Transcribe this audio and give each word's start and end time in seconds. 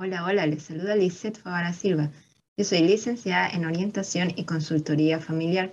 Hola, 0.00 0.24
hola, 0.24 0.46
les 0.46 0.62
saluda 0.62 0.94
Lisette 0.94 1.40
Favara 1.40 1.72
Silva. 1.72 2.12
Yo 2.56 2.64
soy 2.64 2.82
licenciada 2.82 3.48
en 3.48 3.64
Orientación 3.64 4.32
y 4.36 4.44
Consultoría 4.44 5.18
Familiar. 5.18 5.72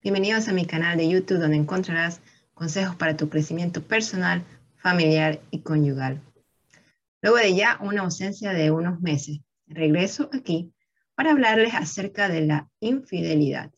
Bienvenidos 0.00 0.46
a 0.46 0.52
mi 0.52 0.66
canal 0.66 0.96
de 0.96 1.08
YouTube 1.08 1.40
donde 1.40 1.56
encontrarás 1.56 2.20
consejos 2.54 2.94
para 2.94 3.16
tu 3.16 3.28
crecimiento 3.28 3.82
personal, 3.82 4.44
familiar 4.76 5.40
y 5.50 5.62
conyugal. 5.62 6.22
Luego 7.22 7.38
de 7.38 7.56
ya 7.56 7.76
una 7.80 8.02
ausencia 8.02 8.52
de 8.52 8.70
unos 8.70 9.00
meses, 9.00 9.40
regreso 9.66 10.30
aquí 10.32 10.72
para 11.16 11.32
hablarles 11.32 11.74
acerca 11.74 12.28
de 12.28 12.42
la 12.42 12.70
infidelidad. 12.78 13.72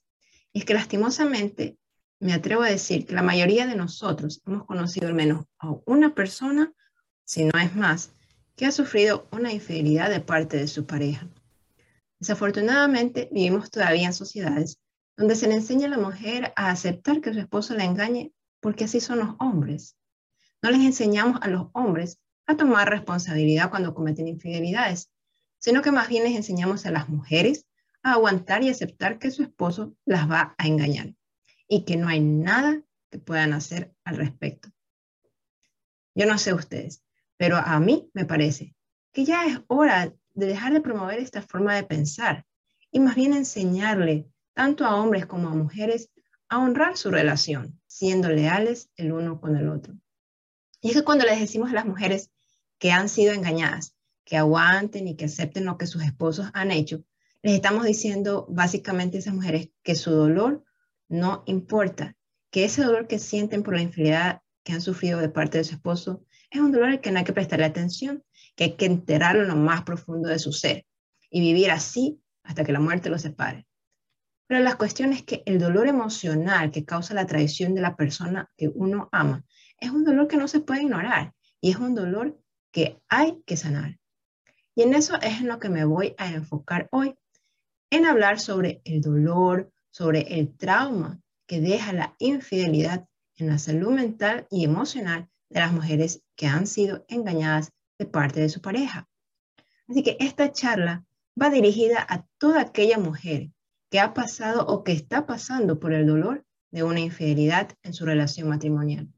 Y 0.52 0.58
es 0.58 0.64
que 0.66 0.74
lastimosamente 0.74 1.78
me 2.20 2.34
atrevo 2.34 2.60
a 2.60 2.68
decir 2.68 3.06
que 3.06 3.14
la 3.14 3.22
mayoría 3.22 3.66
de 3.66 3.74
nosotros 3.74 4.42
hemos 4.46 4.66
conocido 4.66 5.08
al 5.08 5.14
menos 5.14 5.46
a 5.58 5.74
una 5.86 6.14
persona, 6.14 6.74
si 7.24 7.46
no 7.46 7.58
es 7.58 7.74
más, 7.74 8.12
que 8.58 8.66
ha 8.66 8.72
sufrido 8.72 9.28
una 9.30 9.52
infidelidad 9.52 10.10
de 10.10 10.20
parte 10.20 10.56
de 10.56 10.66
su 10.66 10.84
pareja. 10.84 11.28
Desafortunadamente, 12.18 13.28
vivimos 13.30 13.70
todavía 13.70 14.08
en 14.08 14.12
sociedades 14.12 14.80
donde 15.16 15.36
se 15.36 15.46
le 15.46 15.54
enseña 15.54 15.86
a 15.86 15.90
la 15.90 15.98
mujer 15.98 16.52
a 16.56 16.70
aceptar 16.70 17.20
que 17.20 17.32
su 17.32 17.38
esposo 17.38 17.74
la 17.74 17.84
engañe 17.84 18.32
porque 18.60 18.84
así 18.84 19.00
son 19.00 19.20
los 19.20 19.36
hombres. 19.38 19.96
No 20.60 20.72
les 20.72 20.80
enseñamos 20.80 21.40
a 21.40 21.46
los 21.46 21.68
hombres 21.72 22.18
a 22.46 22.56
tomar 22.56 22.90
responsabilidad 22.90 23.70
cuando 23.70 23.94
cometen 23.94 24.26
infidelidades, 24.26 25.12
sino 25.58 25.80
que 25.80 25.92
más 25.92 26.08
bien 26.08 26.24
les 26.24 26.34
enseñamos 26.34 26.84
a 26.84 26.90
las 26.90 27.08
mujeres 27.08 27.64
a 28.02 28.14
aguantar 28.14 28.64
y 28.64 28.70
aceptar 28.70 29.20
que 29.20 29.30
su 29.30 29.44
esposo 29.44 29.94
las 30.04 30.28
va 30.28 30.56
a 30.58 30.66
engañar 30.66 31.14
y 31.68 31.84
que 31.84 31.96
no 31.96 32.08
hay 32.08 32.20
nada 32.20 32.82
que 33.08 33.20
puedan 33.20 33.52
hacer 33.52 33.94
al 34.02 34.16
respecto. 34.16 34.70
Yo 36.16 36.26
no 36.26 36.38
sé 36.38 36.52
ustedes, 36.54 37.04
pero 37.38 37.56
a 37.56 37.80
mí 37.80 38.10
me 38.12 38.26
parece 38.26 38.74
que 39.12 39.24
ya 39.24 39.46
es 39.46 39.60
hora 39.68 40.12
de 40.34 40.46
dejar 40.46 40.74
de 40.74 40.82
promover 40.82 41.18
esta 41.18 41.40
forma 41.40 41.74
de 41.74 41.84
pensar 41.84 42.44
y 42.90 43.00
más 43.00 43.14
bien 43.14 43.32
enseñarle 43.32 44.28
tanto 44.52 44.84
a 44.84 44.96
hombres 44.96 45.24
como 45.24 45.48
a 45.48 45.54
mujeres 45.54 46.10
a 46.48 46.58
honrar 46.58 46.96
su 46.96 47.10
relación, 47.10 47.80
siendo 47.86 48.28
leales 48.28 48.90
el 48.96 49.12
uno 49.12 49.40
con 49.40 49.56
el 49.56 49.68
otro. 49.68 49.94
Y 50.80 50.90
es 50.90 50.96
que 50.96 51.04
cuando 51.04 51.24
les 51.24 51.40
decimos 51.40 51.70
a 51.70 51.74
las 51.74 51.86
mujeres 51.86 52.30
que 52.78 52.92
han 52.92 53.08
sido 53.08 53.32
engañadas, 53.32 53.94
que 54.24 54.36
aguanten 54.36 55.08
y 55.08 55.16
que 55.16 55.26
acepten 55.26 55.64
lo 55.64 55.78
que 55.78 55.86
sus 55.86 56.02
esposos 56.02 56.50
han 56.54 56.70
hecho, 56.70 57.02
les 57.42 57.54
estamos 57.54 57.84
diciendo 57.84 58.46
básicamente 58.48 59.16
a 59.16 59.20
esas 59.20 59.34
mujeres 59.34 59.70
que 59.82 59.94
su 59.94 60.10
dolor 60.10 60.64
no 61.08 61.42
importa, 61.46 62.16
que 62.50 62.64
ese 62.64 62.82
dolor 62.82 63.06
que 63.06 63.18
sienten 63.18 63.62
por 63.62 63.74
la 63.74 63.82
infidelidad 63.82 64.42
que 64.64 64.72
han 64.72 64.80
sufrido 64.80 65.20
de 65.20 65.28
parte 65.28 65.58
de 65.58 65.64
su 65.64 65.74
esposo 65.74 66.24
es 66.50 66.60
un 66.60 66.72
dolor 66.72 66.90
al 66.90 67.00
que 67.00 67.10
no 67.10 67.18
hay 67.18 67.24
que 67.24 67.32
prestarle 67.32 67.66
atención, 67.66 68.24
que 68.56 68.64
hay 68.64 68.76
que 68.76 68.86
enterarlo 68.86 69.42
en 69.42 69.48
lo 69.48 69.56
más 69.56 69.82
profundo 69.82 70.28
de 70.28 70.38
su 70.38 70.52
ser 70.52 70.86
y 71.30 71.40
vivir 71.40 71.70
así 71.70 72.20
hasta 72.42 72.64
que 72.64 72.72
la 72.72 72.80
muerte 72.80 73.10
los 73.10 73.22
separe. 73.22 73.66
Pero 74.46 74.62
la 74.64 74.76
cuestión 74.76 75.12
es 75.12 75.22
que 75.22 75.42
el 75.44 75.58
dolor 75.58 75.88
emocional 75.88 76.70
que 76.70 76.84
causa 76.84 77.12
la 77.12 77.26
traición 77.26 77.74
de 77.74 77.82
la 77.82 77.96
persona 77.96 78.50
que 78.56 78.68
uno 78.68 79.08
ama 79.12 79.44
es 79.78 79.90
un 79.90 80.04
dolor 80.04 80.26
que 80.26 80.38
no 80.38 80.48
se 80.48 80.60
puede 80.60 80.82
ignorar 80.82 81.34
y 81.60 81.70
es 81.70 81.76
un 81.76 81.94
dolor 81.94 82.40
que 82.72 83.00
hay 83.08 83.42
que 83.44 83.56
sanar. 83.56 83.98
Y 84.74 84.82
en 84.82 84.94
eso 84.94 85.20
es 85.20 85.40
en 85.40 85.48
lo 85.48 85.58
que 85.58 85.68
me 85.68 85.84
voy 85.84 86.14
a 86.18 86.28
enfocar 86.28 86.88
hoy, 86.92 87.14
en 87.90 88.06
hablar 88.06 88.40
sobre 88.40 88.80
el 88.84 89.00
dolor, 89.00 89.70
sobre 89.90 90.38
el 90.38 90.56
trauma 90.56 91.20
que 91.46 91.60
deja 91.60 91.92
la 91.92 92.14
infidelidad 92.18 93.06
en 93.36 93.48
la 93.48 93.58
salud 93.58 93.90
mental 93.90 94.46
y 94.50 94.64
emocional 94.64 95.28
de 95.50 95.60
las 95.60 95.72
mujeres 95.72 96.22
que 96.36 96.46
han 96.46 96.66
sido 96.66 97.04
engañadas 97.08 97.72
de 97.98 98.06
parte 98.06 98.40
de 98.40 98.48
su 98.48 98.60
pareja. 98.60 99.08
Así 99.88 100.02
que 100.02 100.16
esta 100.20 100.52
charla 100.52 101.04
va 101.40 101.50
dirigida 101.50 102.04
a 102.08 102.26
toda 102.38 102.60
aquella 102.60 102.98
mujer 102.98 103.50
que 103.90 104.00
ha 104.00 104.12
pasado 104.12 104.66
o 104.66 104.84
que 104.84 104.92
está 104.92 105.26
pasando 105.26 105.80
por 105.80 105.92
el 105.92 106.06
dolor 106.06 106.44
de 106.70 106.82
una 106.82 107.00
infidelidad 107.00 107.70
en 107.82 107.94
su 107.94 108.04
relación 108.04 108.48
matrimonial. 108.48 109.08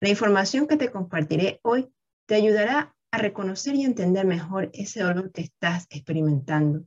La 0.00 0.08
información 0.08 0.66
que 0.66 0.76
te 0.76 0.90
compartiré 0.90 1.60
hoy 1.62 1.88
te 2.26 2.34
ayudará 2.34 2.94
a 3.10 3.18
reconocer 3.18 3.74
y 3.74 3.84
entender 3.84 4.26
mejor 4.26 4.70
ese 4.72 5.00
dolor 5.00 5.32
que 5.32 5.42
estás 5.42 5.86
experimentando, 5.90 6.84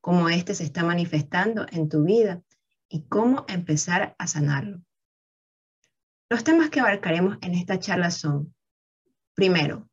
cómo 0.00 0.28
éste 0.28 0.54
se 0.54 0.64
está 0.64 0.84
manifestando 0.84 1.66
en 1.70 1.88
tu 1.88 2.04
vida 2.04 2.42
y 2.88 3.02
cómo 3.02 3.44
empezar 3.48 4.14
a 4.18 4.26
sanarlo. 4.26 4.82
Los 6.34 6.42
temas 6.42 6.68
que 6.68 6.80
abarcaremos 6.80 7.38
en 7.42 7.54
esta 7.54 7.78
charla 7.78 8.10
son, 8.10 8.56
primero, 9.34 9.88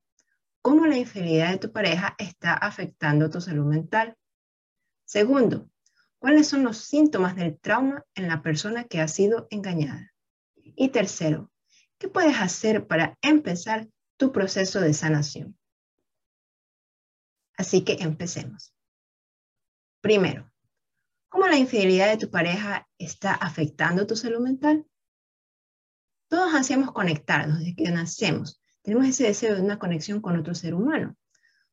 cómo 0.64 0.88
la 0.88 0.98
infidelidad 0.98 1.52
de 1.52 1.60
tu 1.60 1.72
pareja 1.72 2.16
está 2.18 2.56
afectando 2.56 3.30
tu 3.30 3.40
salud 3.40 3.66
mental. 3.66 4.18
Segundo, 5.06 5.70
cuáles 6.18 6.48
son 6.48 6.64
los 6.64 6.78
síntomas 6.78 7.36
del 7.36 7.60
trauma 7.60 8.04
en 8.16 8.28
la 8.28 8.42
persona 8.42 8.86
que 8.86 9.02
ha 9.02 9.08
sido 9.08 9.46
engañada. 9.52 10.16
Y 10.56 10.90
tercero, 10.90 11.52
¿qué 12.00 12.08
puedes 12.08 12.40
hacer 12.40 12.88
para 12.88 13.20
empezar 13.22 13.88
tu 14.18 14.32
proceso 14.32 14.82
de 14.82 14.96
sanación? 14.96 15.56
Así 17.56 17.84
que 17.84 17.98
empecemos. 18.00 18.74
Primero, 20.02 20.52
¿cómo 21.30 21.46
la 21.46 21.58
infidelidad 21.58 22.10
de 22.10 22.18
tu 22.18 22.32
pareja 22.32 22.90
está 22.98 23.32
afectando 23.36 24.08
tu 24.08 24.16
salud 24.16 24.40
mental? 24.40 24.88
Todos 26.32 26.54
ansiamos 26.54 26.94
conectarnos 26.94 27.60
desde 27.60 27.76
que 27.76 27.92
nacemos. 27.92 28.64
Tenemos 28.84 29.06
ese 29.06 29.26
deseo 29.26 29.54
de 29.54 29.62
una 29.62 29.78
conexión 29.78 30.22
con 30.22 30.40
otro 30.40 30.56
ser 30.56 30.74
humano. 30.74 31.18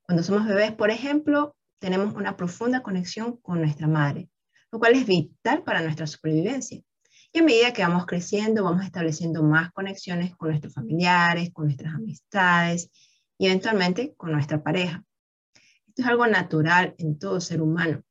Cuando 0.03 0.25
somos 0.25 0.49
bebés, 0.49 0.73
por 0.73 0.91
ejemplo, 0.91 1.55
tenemos 1.79 2.13
una 2.17 2.37
profunda 2.37 2.83
conexión 2.83 3.37
con 3.37 3.61
nuestra 3.61 3.87
madre, 3.87 4.29
lo 4.73 4.81
cual 4.81 4.95
es 4.97 5.07
vital 5.07 5.63
para 5.63 5.81
nuestra 5.81 6.09
supervivencia. 6.09 6.83
Y 7.33 7.39
a 7.39 7.43
medida 7.45 7.73
que 7.73 7.83
vamos 7.83 8.05
creciendo, 8.05 8.65
vamos 8.65 8.85
estableciendo 8.85 9.45
más 9.45 9.71
conexiones 9.71 10.35
con 10.35 10.49
nuestros 10.49 10.75
familiares, 10.75 11.53
con 11.53 11.67
nuestras 11.67 11.95
amistades 11.95 12.91
y 13.39 13.47
eventualmente 13.47 14.17
con 14.17 14.33
nuestra 14.33 14.61
pareja. 14.61 15.05
Esto 15.87 16.03
es 16.03 16.09
algo 16.09 16.27
natural 16.27 16.97
en 16.99 17.17
todo 17.17 17.41
ser 17.41 17.63
humano. 17.63 18.03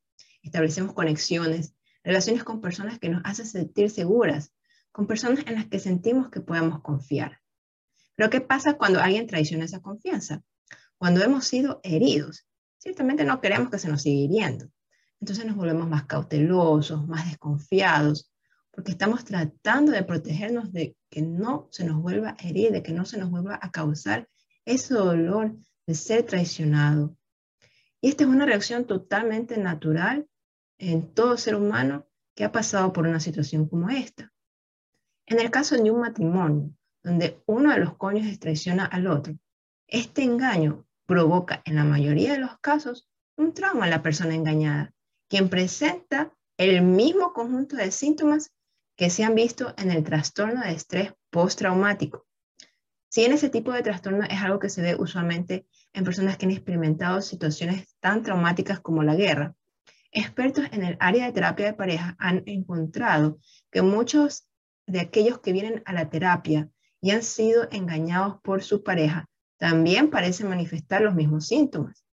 Establecemos 0.41 0.93
conexiones, 0.93 1.75
relaciones 2.05 2.45
con 2.45 2.61
personas 2.61 2.99
que 2.99 3.09
nos 3.09 3.21
hacen 3.25 3.47
sentir 3.47 3.89
seguras, 3.89 4.53
con 4.97 5.05
personas 5.05 5.45
en 5.45 5.53
las 5.53 5.67
que 5.67 5.77
sentimos 5.77 6.31
que 6.31 6.41
podemos 6.41 6.81
confiar. 6.81 7.39
Pero 8.15 8.31
¿qué 8.31 8.41
pasa 8.41 8.77
cuando 8.79 8.99
alguien 8.99 9.27
traiciona 9.27 9.65
esa 9.65 9.79
confianza? 9.79 10.41
Cuando 10.97 11.23
hemos 11.23 11.45
sido 11.45 11.79
heridos, 11.83 12.47
ciertamente 12.79 13.23
no 13.23 13.39
queremos 13.39 13.69
que 13.69 13.77
se 13.77 13.89
nos 13.89 14.01
siga 14.01 14.19
hiriendo. 14.19 14.71
Entonces 15.19 15.45
nos 15.45 15.55
volvemos 15.55 15.87
más 15.87 16.05
cautelosos, 16.05 17.07
más 17.07 17.29
desconfiados, 17.29 18.33
porque 18.71 18.89
estamos 18.89 19.23
tratando 19.23 19.91
de 19.91 20.01
protegernos 20.01 20.73
de 20.73 20.97
que 21.11 21.21
no 21.21 21.67
se 21.69 21.85
nos 21.85 22.01
vuelva 22.01 22.29
a 22.29 22.47
herir, 22.47 22.71
de 22.71 22.81
que 22.81 22.91
no 22.91 23.05
se 23.05 23.19
nos 23.19 23.29
vuelva 23.29 23.59
a 23.61 23.69
causar 23.69 24.27
ese 24.65 24.95
dolor 24.95 25.55
de 25.85 25.93
ser 25.93 26.23
traicionado. 26.23 27.15
Y 28.01 28.09
esta 28.09 28.23
es 28.23 28.31
una 28.31 28.47
reacción 28.47 28.87
totalmente 28.87 29.59
natural 29.59 30.27
en 30.79 31.13
todo 31.13 31.37
ser 31.37 31.53
humano 31.53 32.07
que 32.33 32.45
ha 32.45 32.51
pasado 32.51 32.91
por 32.93 33.05
una 33.05 33.19
situación 33.19 33.69
como 33.69 33.91
esta. 33.91 34.33
En 35.29 35.41
el 35.41 35.51
caso 35.51 35.75
de 35.75 35.91
un 35.91 35.99
matrimonio, 35.99 36.71
donde 37.03 37.43
uno 37.47 37.73
de 37.73 37.79
los 37.79 37.97
cónyuges 37.97 38.39
traiciona 38.39 38.85
al 38.85 39.07
otro, 39.07 39.37
este 39.85 40.23
engaño 40.23 40.85
provoca 41.05 41.61
en 41.65 41.75
la 41.75 41.83
mayoría 41.83 42.31
de 42.31 42.39
los 42.39 42.57
casos 42.59 43.09
un 43.35 43.53
trauma 43.53 43.85
en 43.85 43.91
la 43.91 44.01
persona 44.01 44.35
engañada, 44.35 44.93
quien 45.27 45.49
presenta 45.49 46.33
el 46.55 46.81
mismo 46.81 47.33
conjunto 47.33 47.75
de 47.75 47.91
síntomas 47.91 48.53
que 48.95 49.09
se 49.09 49.25
han 49.25 49.35
visto 49.35 49.73
en 49.77 49.91
el 49.91 50.05
trastorno 50.05 50.61
de 50.61 50.71
estrés 50.71 51.13
postraumático. 51.29 52.25
Si 53.09 53.25
en 53.25 53.33
ese 53.33 53.49
tipo 53.49 53.73
de 53.73 53.83
trastorno 53.83 54.23
es 54.29 54.41
algo 54.41 54.59
que 54.59 54.69
se 54.69 54.81
ve 54.81 54.95
usualmente 54.95 55.67
en 55.91 56.05
personas 56.05 56.37
que 56.37 56.45
han 56.45 56.53
experimentado 56.53 57.21
situaciones 57.21 57.97
tan 57.99 58.23
traumáticas 58.23 58.79
como 58.79 59.03
la 59.03 59.15
guerra, 59.15 59.55
expertos 60.11 60.65
en 60.71 60.85
el 60.85 60.95
área 61.01 61.25
de 61.25 61.33
terapia 61.33 61.65
de 61.65 61.73
pareja 61.73 62.15
han 62.17 62.43
encontrado 62.45 63.39
que 63.69 63.81
muchos 63.81 64.46
de 64.87 64.99
aquellos 64.99 65.39
que 65.39 65.53
vienen 65.53 65.83
a 65.85 65.93
la 65.93 66.09
terapia 66.09 66.69
y 66.99 67.11
han 67.11 67.21
sido 67.21 67.67
engañados 67.71 68.41
por 68.41 68.63
su 68.63 68.83
pareja 68.83 69.29
también 69.57 70.09
parecen 70.09 70.49
manifestar 70.49 71.01
los 71.01 71.15
mismos 71.15 71.47
síntomas. 71.47 72.05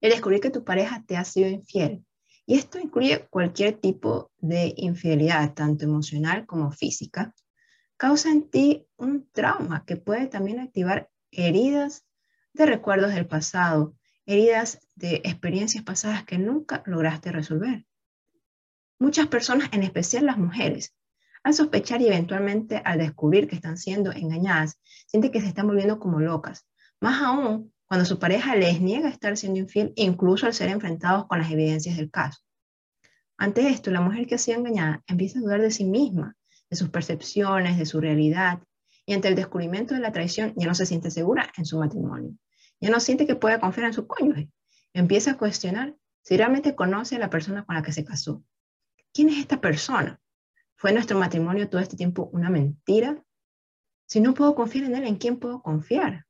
El 0.00 0.10
descubrir 0.10 0.40
que 0.40 0.50
tu 0.50 0.64
pareja 0.64 1.04
te 1.06 1.16
ha 1.16 1.24
sido 1.24 1.48
infiel, 1.48 2.04
y 2.46 2.56
esto 2.56 2.78
incluye 2.78 3.26
cualquier 3.28 3.78
tipo 3.78 4.30
de 4.38 4.72
infidelidad, 4.76 5.52
tanto 5.54 5.84
emocional 5.84 6.46
como 6.46 6.70
física, 6.72 7.34
causa 7.96 8.30
en 8.30 8.48
ti 8.48 8.86
un 8.96 9.28
trauma 9.32 9.84
que 9.84 9.96
puede 9.96 10.28
también 10.28 10.60
activar 10.60 11.10
heridas 11.30 12.06
de 12.54 12.64
recuerdos 12.64 13.12
del 13.12 13.26
pasado, 13.26 13.94
heridas 14.24 14.80
de 14.94 15.16
experiencias 15.24 15.84
pasadas 15.84 16.24
que 16.24 16.38
nunca 16.38 16.82
lograste 16.86 17.32
resolver. 17.32 17.84
Muchas 18.98 19.26
personas, 19.26 19.68
en 19.72 19.82
especial 19.82 20.26
las 20.26 20.38
mujeres, 20.38 20.94
al 21.48 21.54
sospechar 21.54 22.02
y 22.02 22.06
eventualmente 22.06 22.82
al 22.84 22.98
descubrir 22.98 23.48
que 23.48 23.56
están 23.56 23.78
siendo 23.78 24.12
engañadas, 24.12 24.78
sienten 25.06 25.32
que 25.32 25.40
se 25.40 25.48
están 25.48 25.66
volviendo 25.66 25.98
como 25.98 26.20
locas, 26.20 26.66
más 27.00 27.22
aún 27.22 27.72
cuando 27.86 28.04
su 28.04 28.18
pareja 28.18 28.54
les 28.54 28.82
niega 28.82 29.08
estar 29.08 29.34
siendo 29.36 29.58
infiel, 29.58 29.94
incluso 29.96 30.44
al 30.44 30.52
ser 30.52 30.68
enfrentados 30.68 31.26
con 31.26 31.38
las 31.38 31.50
evidencias 31.50 31.96
del 31.96 32.10
caso. 32.10 32.42
Ante 33.38 33.68
esto, 33.70 33.90
la 33.90 34.02
mujer 34.02 34.26
que 34.26 34.34
ha 34.34 34.38
sido 34.38 34.58
engañada 34.58 35.02
empieza 35.06 35.38
a 35.38 35.42
dudar 35.42 35.62
de 35.62 35.70
sí 35.70 35.84
misma, 35.84 36.36
de 36.68 36.76
sus 36.76 36.90
percepciones, 36.90 37.78
de 37.78 37.86
su 37.86 37.98
realidad, 37.98 38.58
y 39.06 39.14
ante 39.14 39.28
el 39.28 39.34
descubrimiento 39.34 39.94
de 39.94 40.00
la 40.00 40.12
traición 40.12 40.52
ya 40.54 40.66
no 40.66 40.74
se 40.74 40.84
siente 40.84 41.10
segura 41.10 41.50
en 41.56 41.64
su 41.64 41.78
matrimonio, 41.78 42.34
ya 42.78 42.90
no 42.90 43.00
siente 43.00 43.26
que 43.26 43.36
pueda 43.36 43.58
confiar 43.58 43.86
en 43.86 43.94
su 43.94 44.06
cónyuge, 44.06 44.50
empieza 44.92 45.30
a 45.30 45.38
cuestionar 45.38 45.96
si 46.20 46.36
realmente 46.36 46.74
conoce 46.74 47.16
a 47.16 47.20
la 47.20 47.30
persona 47.30 47.64
con 47.64 47.74
la 47.74 47.82
que 47.82 47.92
se 47.92 48.04
casó. 48.04 48.44
¿Quién 49.14 49.30
es 49.30 49.38
esta 49.38 49.62
persona? 49.62 50.20
¿Fue 50.78 50.92
nuestro 50.92 51.18
matrimonio 51.18 51.68
todo 51.68 51.80
este 51.80 51.96
tiempo 51.96 52.30
una 52.32 52.50
mentira? 52.50 53.20
Si 54.06 54.20
no 54.20 54.32
puedo 54.32 54.54
confiar 54.54 54.84
en 54.84 54.94
él, 54.94 55.08
¿en 55.08 55.16
quién 55.16 55.40
puedo 55.40 55.60
confiar? 55.60 56.24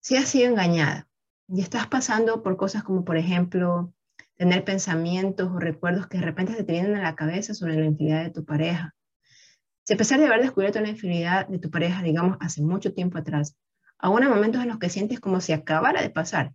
Si 0.00 0.14
has 0.16 0.28
sido 0.28 0.50
engañada 0.50 1.08
y 1.48 1.62
estás 1.62 1.86
pasando 1.86 2.42
por 2.42 2.58
cosas 2.58 2.84
como, 2.84 3.02
por 3.02 3.16
ejemplo, 3.16 3.94
tener 4.36 4.62
pensamientos 4.62 5.50
o 5.50 5.58
recuerdos 5.58 6.06
que 6.06 6.18
de 6.18 6.24
repente 6.24 6.54
se 6.54 6.64
te 6.64 6.72
vienen 6.72 6.96
a 6.96 7.02
la 7.02 7.16
cabeza 7.16 7.54
sobre 7.54 7.76
la 7.76 7.86
infidelidad 7.86 8.24
de 8.24 8.30
tu 8.30 8.44
pareja. 8.44 8.94
Si 9.84 9.94
a 9.94 9.96
pesar 9.96 10.20
de 10.20 10.26
haber 10.26 10.42
descubierto 10.42 10.82
la 10.82 10.90
infidelidad 10.90 11.48
de 11.48 11.58
tu 11.58 11.70
pareja, 11.70 12.02
digamos, 12.02 12.36
hace 12.40 12.60
mucho 12.60 12.92
tiempo 12.92 13.16
atrás, 13.16 13.56
aún 13.96 14.22
hay 14.22 14.28
momentos 14.28 14.62
en 14.62 14.68
los 14.68 14.78
que 14.78 14.90
sientes 14.90 15.18
como 15.18 15.40
si 15.40 15.54
acabara 15.54 16.02
de 16.02 16.10
pasar, 16.10 16.52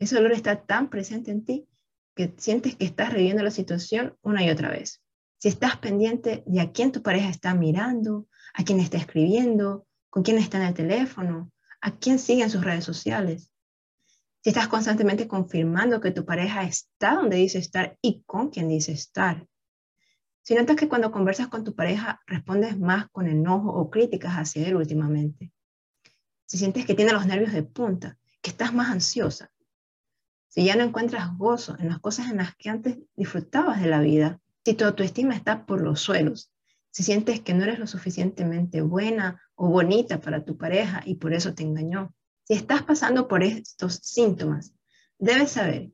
ese 0.00 0.16
dolor 0.16 0.32
está 0.32 0.64
tan 0.64 0.90
presente 0.90 1.30
en 1.30 1.44
ti 1.44 1.68
que 2.16 2.34
sientes 2.38 2.74
que 2.74 2.86
estás 2.86 3.12
reviviendo 3.12 3.44
la 3.44 3.52
situación 3.52 4.18
una 4.22 4.44
y 4.44 4.50
otra 4.50 4.68
vez. 4.68 5.00
Si 5.38 5.48
estás 5.48 5.76
pendiente 5.76 6.42
de 6.46 6.60
a 6.60 6.72
quién 6.72 6.92
tu 6.92 7.02
pareja 7.02 7.28
está 7.28 7.54
mirando, 7.54 8.28
a 8.54 8.64
quién 8.64 8.80
está 8.80 8.98
escribiendo, 8.98 9.86
con 10.10 10.22
quién 10.22 10.38
está 10.38 10.58
en 10.58 10.64
el 10.64 10.74
teléfono, 10.74 11.52
a 11.80 11.96
quién 11.96 12.18
sigue 12.18 12.42
en 12.42 12.50
sus 12.50 12.64
redes 12.64 12.84
sociales. 12.84 13.52
Si 14.42 14.50
estás 14.50 14.68
constantemente 14.68 15.28
confirmando 15.28 16.00
que 16.00 16.10
tu 16.10 16.24
pareja 16.24 16.64
está 16.64 17.14
donde 17.14 17.36
dice 17.36 17.58
estar 17.58 17.96
y 18.02 18.22
con 18.26 18.50
quien 18.50 18.68
dice 18.68 18.92
estar. 18.92 19.46
Si 20.42 20.54
notas 20.54 20.76
que 20.76 20.88
cuando 20.88 21.12
conversas 21.12 21.48
con 21.48 21.62
tu 21.62 21.74
pareja 21.74 22.20
respondes 22.26 22.78
más 22.78 23.08
con 23.10 23.28
enojo 23.28 23.70
o 23.70 23.90
críticas 23.90 24.34
hacia 24.34 24.66
él 24.66 24.76
últimamente. 24.76 25.52
Si 26.46 26.56
sientes 26.56 26.86
que 26.86 26.94
tiene 26.94 27.12
los 27.12 27.26
nervios 27.26 27.52
de 27.52 27.62
punta, 27.62 28.16
que 28.40 28.50
estás 28.50 28.72
más 28.72 28.90
ansiosa. 28.90 29.50
Si 30.48 30.64
ya 30.64 30.74
no 30.74 30.84
encuentras 30.84 31.36
gozo 31.36 31.76
en 31.78 31.90
las 31.90 31.98
cosas 31.98 32.30
en 32.30 32.38
las 32.38 32.56
que 32.56 32.70
antes 32.70 32.98
disfrutabas 33.14 33.80
de 33.80 33.88
la 33.88 34.00
vida. 34.00 34.40
Si 34.68 34.74
tu 34.74 34.84
autoestima 34.84 35.34
está 35.34 35.64
por 35.64 35.80
los 35.80 35.98
suelos. 35.98 36.52
Si 36.90 37.02
sientes 37.02 37.40
que 37.40 37.54
no 37.54 37.62
eres 37.64 37.78
lo 37.78 37.86
suficientemente 37.86 38.82
buena 38.82 39.40
o 39.54 39.70
bonita 39.70 40.20
para 40.20 40.44
tu 40.44 40.58
pareja 40.58 41.00
y 41.06 41.14
por 41.14 41.32
eso 41.32 41.54
te 41.54 41.62
engañó. 41.62 42.14
Si 42.44 42.52
estás 42.52 42.82
pasando 42.82 43.28
por 43.28 43.42
estos 43.42 43.94
síntomas, 43.94 44.74
debes 45.18 45.52
saber 45.52 45.90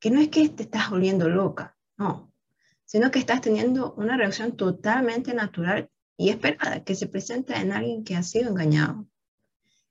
que 0.00 0.10
no 0.10 0.20
es 0.20 0.26
que 0.26 0.48
te 0.48 0.64
estás 0.64 0.90
volviendo 0.90 1.28
loca, 1.28 1.76
no, 1.96 2.32
sino 2.84 3.12
que 3.12 3.20
estás 3.20 3.42
teniendo 3.42 3.94
una 3.94 4.16
reacción 4.16 4.56
totalmente 4.56 5.32
natural 5.32 5.88
y 6.16 6.30
esperada 6.30 6.82
que 6.82 6.96
se 6.96 7.06
presenta 7.06 7.60
en 7.60 7.70
alguien 7.70 8.02
que 8.02 8.16
ha 8.16 8.24
sido 8.24 8.50
engañado. 8.50 9.06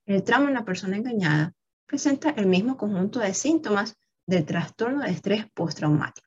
El 0.06 0.24
trauma 0.24 0.50
en 0.50 0.56
la 0.56 0.66
persona 0.66 0.98
engañada 0.98 1.54
presenta 1.86 2.32
el 2.32 2.48
mismo 2.48 2.76
conjunto 2.76 3.20
de 3.20 3.34
síntomas 3.34 3.96
del 4.28 4.44
trastorno 4.44 5.04
de 5.04 5.12
estrés 5.12 5.50
postraumático. 5.54 6.25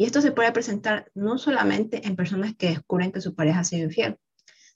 Y 0.00 0.04
esto 0.04 0.22
se 0.22 0.30
puede 0.30 0.52
presentar 0.52 1.10
no 1.14 1.38
solamente 1.38 2.06
en 2.06 2.14
personas 2.14 2.54
que 2.54 2.68
descubren 2.68 3.10
que 3.10 3.20
su 3.20 3.34
pareja 3.34 3.60
ha 3.60 3.64
sido 3.64 3.82
infiel, 3.86 4.16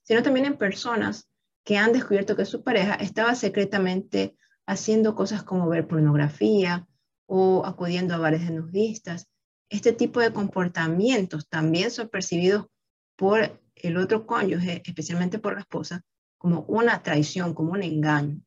sino 0.03 0.21
también 0.25 0.47
en 0.47 0.59
personas 0.59 1.31
que 1.65 1.79
han 1.79 1.93
descubierto 1.93 2.35
que 2.35 2.45
su 2.45 2.65
pareja 2.65 2.95
estaba 2.95 3.37
secretamente 3.37 4.35
haciendo 4.67 5.15
cosas 5.15 5.45
como 5.45 5.69
ver 5.69 5.87
pornografía 5.87 6.89
o 7.27 7.65
acudiendo 7.65 8.15
a 8.15 8.19
bares 8.19 8.45
de 8.45 8.53
nudistas. 8.53 9.29
Este 9.69 9.93
tipo 9.93 10.19
de 10.19 10.33
comportamientos 10.33 11.49
también 11.49 11.93
son 11.93 12.09
percibidos 12.09 12.67
por 13.15 13.63
el 13.77 13.97
otro 13.99 14.27
cónyuge, 14.27 14.83
especialmente 14.85 15.39
por 15.39 15.55
la 15.55 15.61
esposa, 15.61 16.03
como 16.37 16.63
una 16.63 17.01
traición, 17.05 17.55
como 17.55 17.75
un 17.75 17.85
engaño. 17.85 18.41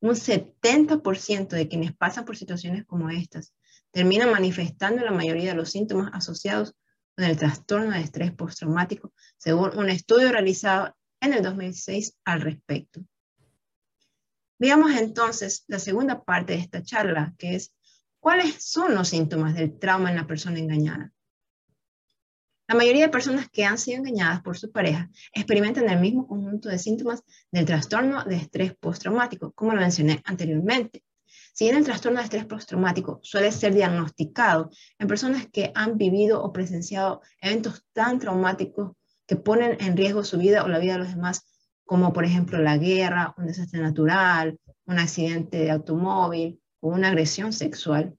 Un 0.00 0.14
70% 0.14 1.48
de 1.48 1.66
quienes 1.66 1.92
pasan 1.92 2.24
por 2.24 2.36
situaciones 2.36 2.84
como 2.86 3.10
estas 3.10 3.52
terminan 3.92 4.30
manifestando 4.30 5.04
la 5.04 5.12
mayoría 5.12 5.50
de 5.50 5.56
los 5.56 5.70
síntomas 5.70 6.10
asociados 6.12 6.74
con 7.14 7.24
el 7.24 7.36
trastorno 7.36 7.92
de 7.92 8.00
estrés 8.00 8.32
postraumático, 8.32 9.12
según 9.36 9.78
un 9.78 9.88
estudio 9.90 10.32
realizado 10.32 10.96
en 11.20 11.34
el 11.34 11.42
2006 11.42 12.16
al 12.24 12.40
respecto. 12.40 13.04
Veamos 14.58 14.92
entonces 14.92 15.64
la 15.68 15.78
segunda 15.78 16.24
parte 16.24 16.54
de 16.54 16.60
esta 16.60 16.82
charla, 16.82 17.34
que 17.36 17.54
es 17.54 17.74
cuáles 18.20 18.64
son 18.64 18.94
los 18.94 19.08
síntomas 19.08 19.54
del 19.54 19.78
trauma 19.78 20.10
en 20.10 20.16
la 20.16 20.26
persona 20.26 20.58
engañada. 20.58 21.12
La 22.68 22.76
mayoría 22.76 23.06
de 23.06 23.12
personas 23.12 23.50
que 23.50 23.64
han 23.64 23.76
sido 23.76 23.98
engañadas 23.98 24.40
por 24.40 24.56
su 24.56 24.70
pareja 24.70 25.10
experimentan 25.34 25.90
el 25.90 26.00
mismo 26.00 26.26
conjunto 26.26 26.68
de 26.68 26.78
síntomas 26.78 27.22
del 27.50 27.66
trastorno 27.66 28.24
de 28.24 28.36
estrés 28.36 28.74
postraumático, 28.74 29.52
como 29.52 29.74
lo 29.74 29.80
mencioné 29.80 30.22
anteriormente. 30.24 31.02
Si 31.54 31.64
bien 31.64 31.76
el 31.76 31.84
trastorno 31.84 32.18
de 32.18 32.24
estrés 32.24 32.46
postraumático 32.46 33.20
suele 33.22 33.52
ser 33.52 33.74
diagnosticado 33.74 34.70
en 34.98 35.06
personas 35.06 35.46
que 35.52 35.70
han 35.74 35.98
vivido 35.98 36.42
o 36.42 36.50
presenciado 36.50 37.20
eventos 37.42 37.84
tan 37.92 38.18
traumáticos 38.18 38.92
que 39.26 39.36
ponen 39.36 39.76
en 39.80 39.96
riesgo 39.96 40.24
su 40.24 40.38
vida 40.38 40.64
o 40.64 40.68
la 40.68 40.78
vida 40.78 40.94
de 40.94 41.00
los 41.00 41.14
demás, 41.14 41.44
como 41.84 42.14
por 42.14 42.24
ejemplo 42.24 42.58
la 42.58 42.78
guerra, 42.78 43.34
un 43.36 43.46
desastre 43.46 43.80
natural, 43.80 44.58
un 44.86 44.98
accidente 44.98 45.58
de 45.58 45.70
automóvil 45.70 46.58
o 46.80 46.88
una 46.88 47.08
agresión 47.08 47.52
sexual. 47.52 48.16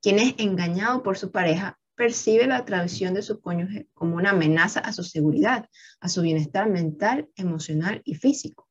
Quien 0.00 0.20
es 0.20 0.34
engañado 0.38 1.02
por 1.02 1.18
su 1.18 1.32
pareja 1.32 1.76
percibe 1.96 2.46
la 2.46 2.64
traición 2.64 3.14
de 3.14 3.22
su 3.22 3.40
cónyuge 3.40 3.88
como 3.94 4.14
una 4.14 4.30
amenaza 4.30 4.78
a 4.78 4.92
su 4.92 5.02
seguridad, 5.02 5.68
a 6.00 6.08
su 6.08 6.22
bienestar 6.22 6.70
mental, 6.70 7.28
emocional 7.34 8.00
y 8.04 8.14
físico. 8.14 8.69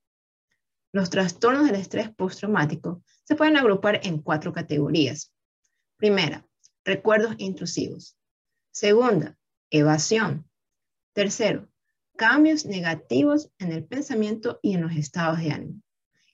Los 0.92 1.10
trastornos 1.10 1.66
del 1.66 1.76
estrés 1.76 2.10
postraumático 2.10 3.04
se 3.24 3.36
pueden 3.36 3.58
agrupar 3.58 4.00
en 4.04 4.22
cuatro 4.22 4.52
categorías. 4.54 5.32
Primera, 5.98 6.48
recuerdos 6.84 7.36
intrusivos. 7.38 8.18
Segunda, 8.72 9.38
evasión. 9.70 10.50
Tercero, 11.14 11.70
cambios 12.18 12.66
negativos 12.66 13.52
en 13.60 13.72
el 13.72 13.86
pensamiento 13.86 14.60
y 14.64 14.74
en 14.74 14.82
los 14.82 14.94
estados 14.94 15.40
de 15.40 15.52
ánimo. 15.52 15.82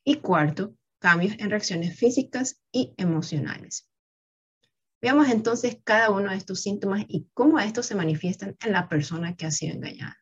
Y 0.06 0.16
cuarto, 0.16 0.76
cambios 1.00 1.36
en 1.40 1.50
reacciones 1.50 1.98
físicas 1.98 2.62
y 2.72 2.94
emocionales. 2.98 3.90
Veamos 5.02 5.30
entonces 5.30 5.78
cada 5.84 6.10
uno 6.12 6.32
de 6.32 6.38
estos 6.38 6.62
síntomas 6.62 7.06
y 7.08 7.28
cómo 7.34 7.60
estos 7.60 7.86
se 7.86 7.96
manifiestan 7.96 8.56
en 8.64 8.72
la 8.72 8.88
persona 8.88 9.36
que 9.36 9.46
ha 9.46 9.52
sido 9.52 9.76
engañada. 9.76 10.18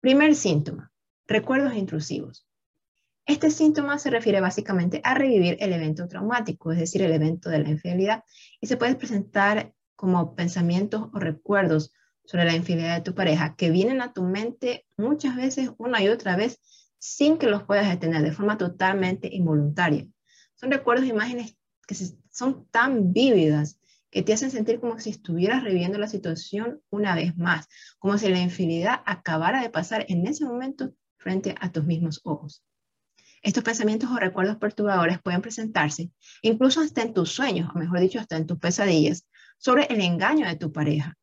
Primer 0.00 0.34
síntoma, 0.34 0.90
recuerdos 1.26 1.74
intrusivos. 1.74 2.49
Este 3.30 3.52
síntoma 3.52 3.96
se 4.00 4.10
refiere 4.10 4.40
básicamente 4.40 5.00
a 5.04 5.14
revivir 5.14 5.56
el 5.60 5.72
evento 5.72 6.08
traumático, 6.08 6.72
es 6.72 6.80
decir, 6.80 7.00
el 7.02 7.12
evento 7.12 7.48
de 7.48 7.60
la 7.60 7.70
infidelidad, 7.70 8.24
y 8.60 8.66
se 8.66 8.76
puede 8.76 8.96
presentar 8.96 9.72
como 9.94 10.34
pensamientos 10.34 11.10
o 11.12 11.18
recuerdos 11.20 11.92
sobre 12.24 12.44
la 12.44 12.56
infidelidad 12.56 12.96
de 12.96 13.04
tu 13.04 13.14
pareja 13.14 13.54
que 13.54 13.70
vienen 13.70 14.02
a 14.02 14.12
tu 14.12 14.24
mente 14.24 14.84
muchas 14.96 15.36
veces 15.36 15.70
una 15.78 16.02
y 16.02 16.08
otra 16.08 16.34
vez 16.34 16.58
sin 16.98 17.38
que 17.38 17.46
los 17.46 17.62
puedas 17.62 17.88
detener 17.88 18.22
de 18.22 18.32
forma 18.32 18.58
totalmente 18.58 19.28
involuntaria. 19.32 20.08
Son 20.56 20.72
recuerdos 20.72 21.06
imágenes 21.06 21.56
que 21.86 21.94
son 22.32 22.66
tan 22.72 23.12
vívidas 23.12 23.78
que 24.10 24.24
te 24.24 24.32
hacen 24.32 24.50
sentir 24.50 24.80
como 24.80 24.98
si 24.98 25.10
estuvieras 25.10 25.62
reviviendo 25.62 25.98
la 25.98 26.08
situación 26.08 26.82
una 26.90 27.14
vez 27.14 27.36
más, 27.36 27.68
como 28.00 28.18
si 28.18 28.28
la 28.28 28.40
infidelidad 28.40 29.02
acabara 29.06 29.62
de 29.62 29.70
pasar 29.70 30.04
en 30.08 30.26
ese 30.26 30.44
momento 30.44 30.94
frente 31.16 31.54
a 31.60 31.70
tus 31.70 31.84
mismos 31.84 32.22
ojos. 32.24 32.64
Estos 33.42 33.64
pensamientos 33.64 34.10
o 34.10 34.16
recuerdos 34.16 34.56
perturbadores 34.56 35.20
pueden 35.22 35.40
presentarse 35.40 36.10
incluso 36.42 36.80
hasta 36.80 37.02
en 37.02 37.14
tus 37.14 37.30
sueños, 37.30 37.70
o 37.74 37.78
mejor 37.78 38.00
dicho, 38.00 38.20
hasta 38.20 38.36
en 38.36 38.46
tus 38.46 38.58
pesadillas, 38.58 39.26
sobre 39.58 39.84
el 39.84 40.00
engaño 40.00 40.46
de 40.46 40.56
tu 40.56 40.72
pareja, 40.72 41.18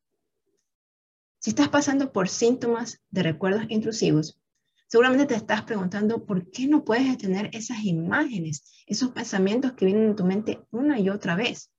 si 1.40 1.50
estás 1.50 1.68
pasando 1.68 2.12
por 2.12 2.28
síntomas 2.28 3.00
de 3.10 3.22
recuerdos 3.22 3.62
intrusivos, 3.68 4.40
seguramente 4.88 5.26
te 5.26 5.36
estás 5.36 5.62
preguntando 5.62 6.26
por 6.26 6.50
qué 6.50 6.66
no 6.66 6.84
puedes 6.84 7.16
tener 7.16 7.48
esas 7.52 7.84
imágenes, 7.84 8.64
esos 8.86 9.10
pensamientos 9.12 9.72
que 9.74 9.84
vienen 9.84 10.08
en 10.08 10.16
tu 10.16 10.24
mente 10.24 10.60
una 10.72 10.98
y 10.98 11.10
otra 11.10 11.36
vez. 11.36 11.70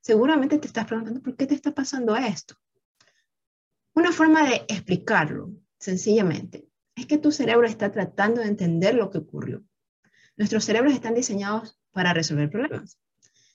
Seguramente 0.00 0.58
te 0.58 0.66
estás 0.66 0.86
preguntando 0.86 1.22
por 1.22 1.36
qué 1.36 1.46
te 1.46 1.54
está 1.54 1.72
pasando 1.72 2.16
esto. 2.16 2.56
Una 3.94 4.10
forma 4.10 4.48
de 4.48 4.64
explicarlo, 4.66 5.52
sencillamente, 5.78 6.67
es 6.98 7.06
que 7.06 7.18
tu 7.18 7.32
cerebro 7.32 7.66
está 7.66 7.90
tratando 7.92 8.40
de 8.40 8.48
entender 8.48 8.94
lo 8.94 9.10
que 9.10 9.18
ocurrió. 9.18 9.64
Nuestros 10.36 10.64
cerebros 10.64 10.92
están 10.92 11.14
diseñados 11.14 11.78
para 11.92 12.12
resolver 12.12 12.50
problemas. 12.50 12.98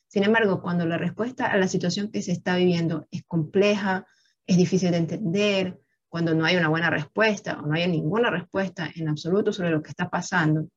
Sin 0.08 0.24
embargo, 0.24 0.62
cuando 0.62 0.86
la 0.86 0.98
respuesta 0.98 1.48
a 1.48 1.58
la 1.58 1.68
situación 1.68 2.12
que 2.12 2.22
se 2.22 2.32
está 2.32 2.56
viviendo 2.56 3.08
es 3.12 3.24
compleja, 3.24 4.06
es 4.46 4.58
difícil 4.58 4.92
de 4.92 4.98
entender, 4.98 5.80
cuando 6.10 6.36
no 6.36 6.46
hay 6.46 6.56
una 6.56 6.70
buena 6.70 6.90
respuesta 6.90 7.60
o 7.60 7.66
no 7.66 7.74
hay 7.74 7.88
ninguna 7.88 8.30
respuesta 8.30 8.92
en 8.96 9.10
absoluto 9.10 9.52
sobre 9.52 9.72
lo 9.72 9.82
que 9.82 9.90
está 9.90 10.10
pasando, 10.10 10.68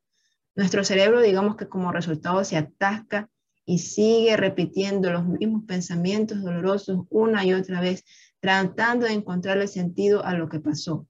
Nuestro 0.57 0.85
cerebro, 0.85 1.21
digamos 1.21 1.57
que 1.57 1.69
como 1.69 1.93
resultado 1.93 2.43
se 2.43 2.57
atasca 2.57 3.29
y 3.67 3.79
sigue 3.79 4.39
repitiendo 4.39 5.13
los 5.13 5.27
mismos 5.27 5.65
pensamientos 5.67 6.43
dolorosos 6.43 7.05
una 7.11 7.45
y 7.45 7.53
otra 7.53 7.83
vez, 7.83 8.05
tratando 8.41 9.05
de 9.05 9.13
encontrarle 9.13 9.69
sentido 9.69 10.25
a 10.25 10.33
lo 10.33 10.49
que 10.49 10.61
pasó. 10.61 11.07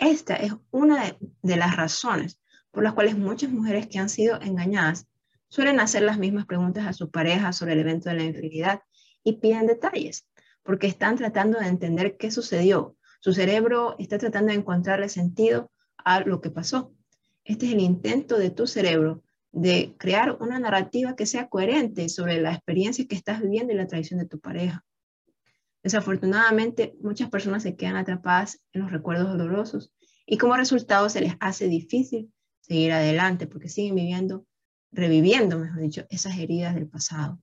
Esta 0.00 0.34
es 0.36 0.54
una 0.70 1.14
de, 1.42 1.56
las 1.56 1.76
razones 1.76 2.40
por 2.70 2.82
las 2.82 2.94
cuales 2.94 3.18
muchas 3.18 3.50
mujeres 3.50 3.86
que 3.86 3.98
han 3.98 4.08
sido 4.08 4.40
engañadas 4.40 5.06
suelen 5.48 5.78
hacer 5.78 6.02
las 6.02 6.18
mismas 6.18 6.46
preguntas 6.46 6.86
a 6.86 6.94
su 6.94 7.10
pareja 7.10 7.52
sobre 7.52 7.74
el 7.74 7.80
evento 7.80 8.08
de 8.08 8.16
la 8.16 8.22
infidelidad 8.24 8.80
y 9.22 9.34
piden 9.34 9.66
detalles, 9.66 10.26
porque 10.62 10.86
están 10.86 11.16
tratando 11.16 11.58
de 11.58 11.66
entender 11.66 12.16
qué 12.16 12.30
sucedió. 12.30 12.96
Su 13.20 13.34
cerebro 13.34 13.94
está 13.98 14.16
tratando 14.16 14.52
de 14.52 14.58
encontrarle 14.58 15.10
sentido 15.10 15.70
a 15.98 16.20
lo 16.20 16.40
que 16.40 16.50
pasó. 16.50 16.94
Este 17.44 17.66
es 17.66 17.72
el 17.72 17.80
intento 17.80 18.38
de 18.38 18.48
tu 18.48 18.66
cerebro 18.66 19.22
de 19.52 19.96
crear 19.98 20.38
una 20.40 20.58
narrativa 20.58 21.14
que 21.14 21.26
sea 21.26 21.50
coherente 21.50 22.08
sobre 22.08 22.40
la 22.40 22.54
experiencia 22.54 23.06
que 23.06 23.16
estás 23.16 23.42
viviendo 23.42 23.74
y 23.74 23.76
la 23.76 23.86
traición 23.86 24.18
de 24.18 24.26
tu 24.26 24.40
pareja. 24.40 24.82
Desafortunadamente, 25.82 26.94
muchas 27.00 27.30
personas 27.30 27.62
se 27.62 27.76
quedan 27.76 27.96
atrapadas 27.96 28.62
en 28.72 28.82
los 28.82 28.92
recuerdos 28.92 29.36
dolorosos 29.36 29.92
y 30.26 30.36
como 30.38 30.56
resultado 30.56 31.08
se 31.08 31.22
les 31.22 31.34
hace 31.40 31.68
difícil 31.68 32.32
seguir 32.60 32.92
adelante 32.92 33.46
porque 33.46 33.68
siguen 33.68 33.94
viviendo, 33.94 34.46
reviviendo, 34.92 35.58
mejor 35.58 35.80
dicho, 35.80 36.06
esas 36.10 36.38
heridas 36.38 36.74
del 36.74 36.88
pasado. 36.88 37.40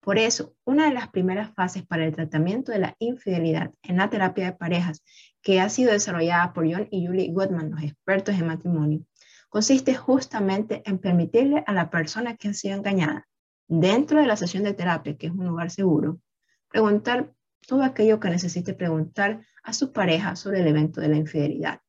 Por 0.00 0.18
eso, 0.18 0.54
una 0.64 0.84
de 0.84 0.92
las 0.92 1.08
primeras 1.08 1.54
fases 1.54 1.86
para 1.86 2.04
el 2.04 2.14
tratamiento 2.14 2.70
de 2.70 2.78
la 2.78 2.94
infidelidad 2.98 3.72
en 3.82 3.96
la 3.96 4.10
terapia 4.10 4.44
de 4.44 4.52
parejas 4.52 5.02
que 5.40 5.60
ha 5.60 5.70
sido 5.70 5.92
desarrollada 5.92 6.52
por 6.52 6.70
John 6.70 6.88
y 6.90 7.06
Julie 7.06 7.32
Goodman, 7.32 7.70
los 7.70 7.82
expertos 7.82 8.34
en 8.34 8.46
matrimonio, 8.46 9.06
consiste 9.48 9.94
justamente 9.94 10.82
en 10.84 10.98
permitirle 10.98 11.64
a 11.66 11.72
la 11.72 11.88
persona 11.88 12.36
que 12.36 12.48
ha 12.48 12.52
sido 12.52 12.76
engañada 12.76 13.26
dentro 13.66 14.20
de 14.20 14.26
la 14.26 14.36
sesión 14.36 14.62
de 14.64 14.74
terapia, 14.74 15.16
que 15.16 15.28
es 15.28 15.32
un 15.32 15.46
lugar 15.46 15.70
seguro, 15.70 16.20
preguntar 16.68 17.32
todo 17.66 17.82
aquello 17.82 18.20
que 18.20 18.30
necesite 18.30 18.74
preguntar 18.74 19.44
a 19.62 19.72
su 19.72 19.92
pareja 19.92 20.36
sobre 20.36 20.60
el 20.60 20.66
evento 20.66 21.00
de 21.00 21.08
la 21.08 21.16
infidelidad, 21.16 21.80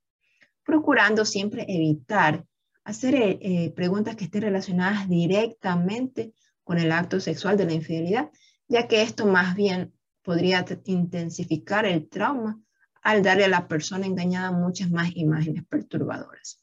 procurando 0.64 1.26
siempre 1.26 1.66
evitar 1.68 2.46
hacer 2.84 3.16
eh, 3.16 3.40
eh, 3.42 3.72
preguntas 3.72 4.16
que 4.16 4.26
estén 4.26 4.44
relacionadas 4.44 5.10
directamente 5.10 6.34
con 6.64 6.78
el 6.78 6.92
acto 6.92 7.20
sexual 7.20 7.58
de 7.58 7.66
la 7.66 7.74
infidelidad, 7.74 8.32
ya 8.68 8.88
que 8.88 9.02
esto 9.02 9.26
más 9.26 9.56
bien 9.56 9.94
podría 10.22 10.66
intensificar 10.86 11.86
el 11.86 12.08
trauma 12.10 12.60
al 13.02 13.22
darle 13.22 13.46
a 13.46 13.50
la 13.50 13.68
persona 13.68 14.06
engañada 14.06 14.52
muchas 14.52 14.90
más 14.90 15.16
imágenes 15.16 15.64
perturbadoras. 15.66 16.60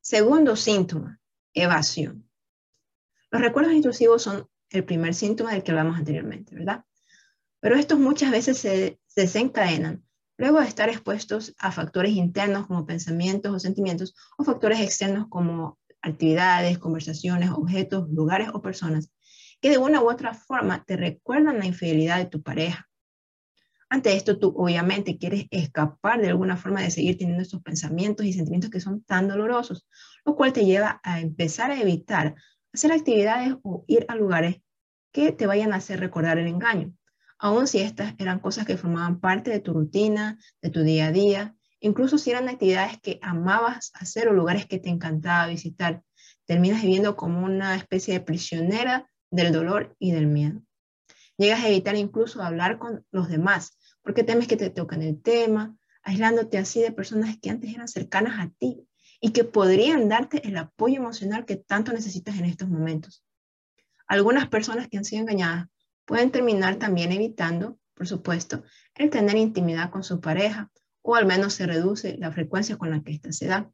Segundo 0.00 0.56
síntoma, 0.56 1.18
evasión. 1.54 2.28
Los 3.30 3.40
recuerdos 3.40 3.72
intrusivos 3.72 4.22
son 4.22 4.46
el 4.70 4.84
primer 4.84 5.14
síntoma 5.14 5.52
del 5.52 5.62
que 5.62 5.70
hablamos 5.70 5.98
anteriormente, 5.98 6.54
¿verdad? 6.54 6.84
Pero 7.60 7.76
estos 7.76 7.98
muchas 7.98 8.30
veces 8.30 8.58
se 8.58 8.98
desencadenan 9.14 10.04
luego 10.38 10.60
de 10.60 10.66
estar 10.66 10.88
expuestos 10.88 11.54
a 11.58 11.70
factores 11.70 12.12
internos 12.12 12.66
como 12.66 12.86
pensamientos 12.86 13.54
o 13.54 13.58
sentimientos 13.58 14.14
o 14.38 14.44
factores 14.44 14.80
externos 14.80 15.26
como 15.28 15.78
actividades, 16.00 16.78
conversaciones, 16.78 17.50
objetos, 17.50 18.08
lugares 18.08 18.48
o 18.54 18.62
personas 18.62 19.12
que 19.60 19.68
de 19.68 19.78
una 19.78 20.02
u 20.02 20.10
otra 20.10 20.32
forma 20.32 20.82
te 20.84 20.96
recuerdan 20.96 21.58
la 21.58 21.66
infidelidad 21.66 22.16
de 22.16 22.24
tu 22.24 22.42
pareja. 22.42 22.88
Ante 23.90 24.14
esto, 24.14 24.38
tú 24.38 24.54
obviamente 24.56 25.18
quieres 25.18 25.46
escapar 25.50 26.20
de 26.22 26.28
alguna 26.28 26.56
forma 26.56 26.80
de 26.80 26.90
seguir 26.90 27.18
teniendo 27.18 27.42
estos 27.42 27.60
pensamientos 27.60 28.24
y 28.24 28.32
sentimientos 28.32 28.70
que 28.70 28.80
son 28.80 29.02
tan 29.02 29.28
dolorosos, 29.28 29.86
lo 30.24 30.36
cual 30.36 30.52
te 30.52 30.64
lleva 30.64 31.00
a 31.02 31.20
empezar 31.20 31.70
a 31.70 31.80
evitar 31.80 32.34
hacer 32.72 32.92
actividades 32.92 33.56
o 33.62 33.84
ir 33.88 34.06
a 34.08 34.14
lugares 34.14 34.62
que 35.12 35.32
te 35.32 35.46
vayan 35.46 35.72
a 35.72 35.76
hacer 35.76 35.98
recordar 35.98 36.38
el 36.38 36.46
engaño, 36.46 36.94
aun 37.40 37.66
si 37.66 37.80
estas 37.80 38.14
eran 38.18 38.38
cosas 38.38 38.66
que 38.66 38.76
formaban 38.76 39.18
parte 39.18 39.50
de 39.50 39.60
tu 39.60 39.72
rutina, 39.72 40.38
de 40.62 40.70
tu 40.70 40.82
día 40.82 41.06
a 41.06 41.12
día, 41.12 41.56
Incluso 41.80 42.18
si 42.18 42.30
eran 42.30 42.48
actividades 42.48 43.00
que 43.00 43.18
amabas 43.22 43.90
hacer 43.94 44.28
o 44.28 44.34
lugares 44.34 44.66
que 44.66 44.78
te 44.78 44.90
encantaba 44.90 45.46
visitar, 45.46 46.02
terminas 46.44 46.82
viviendo 46.82 47.16
como 47.16 47.44
una 47.44 47.74
especie 47.74 48.14
de 48.14 48.20
prisionera 48.20 49.10
del 49.30 49.50
dolor 49.52 49.96
y 49.98 50.12
del 50.12 50.26
miedo. 50.26 50.62
Llegas 51.38 51.60
a 51.60 51.68
evitar 51.68 51.96
incluso 51.96 52.42
hablar 52.42 52.78
con 52.78 53.06
los 53.10 53.30
demás, 53.30 53.78
porque 54.02 54.24
temes 54.24 54.46
que 54.46 54.58
te 54.58 54.68
toquen 54.68 55.00
el 55.00 55.22
tema, 55.22 55.74
aislándote 56.02 56.58
así 56.58 56.82
de 56.82 56.92
personas 56.92 57.38
que 57.40 57.48
antes 57.48 57.72
eran 57.72 57.88
cercanas 57.88 58.38
a 58.38 58.50
ti 58.58 58.86
y 59.18 59.30
que 59.30 59.44
podrían 59.44 60.08
darte 60.08 60.46
el 60.46 60.58
apoyo 60.58 60.96
emocional 60.96 61.46
que 61.46 61.56
tanto 61.56 61.92
necesitas 61.92 62.38
en 62.38 62.44
estos 62.44 62.68
momentos. 62.68 63.24
Algunas 64.06 64.48
personas 64.48 64.88
que 64.88 64.98
han 64.98 65.04
sido 65.04 65.22
engañadas 65.22 65.68
pueden 66.04 66.30
terminar 66.30 66.76
también 66.76 67.12
evitando, 67.12 67.78
por 67.94 68.06
supuesto, 68.06 68.62
el 68.94 69.10
tener 69.10 69.36
intimidad 69.36 69.90
con 69.90 70.02
su 70.02 70.20
pareja 70.20 70.70
o 71.02 71.14
al 71.14 71.26
menos 71.26 71.54
se 71.54 71.66
reduce 71.66 72.16
la 72.18 72.32
frecuencia 72.32 72.76
con 72.76 72.90
la 72.90 73.02
que 73.02 73.12
ésta 73.12 73.32
se 73.32 73.46
da. 73.46 73.70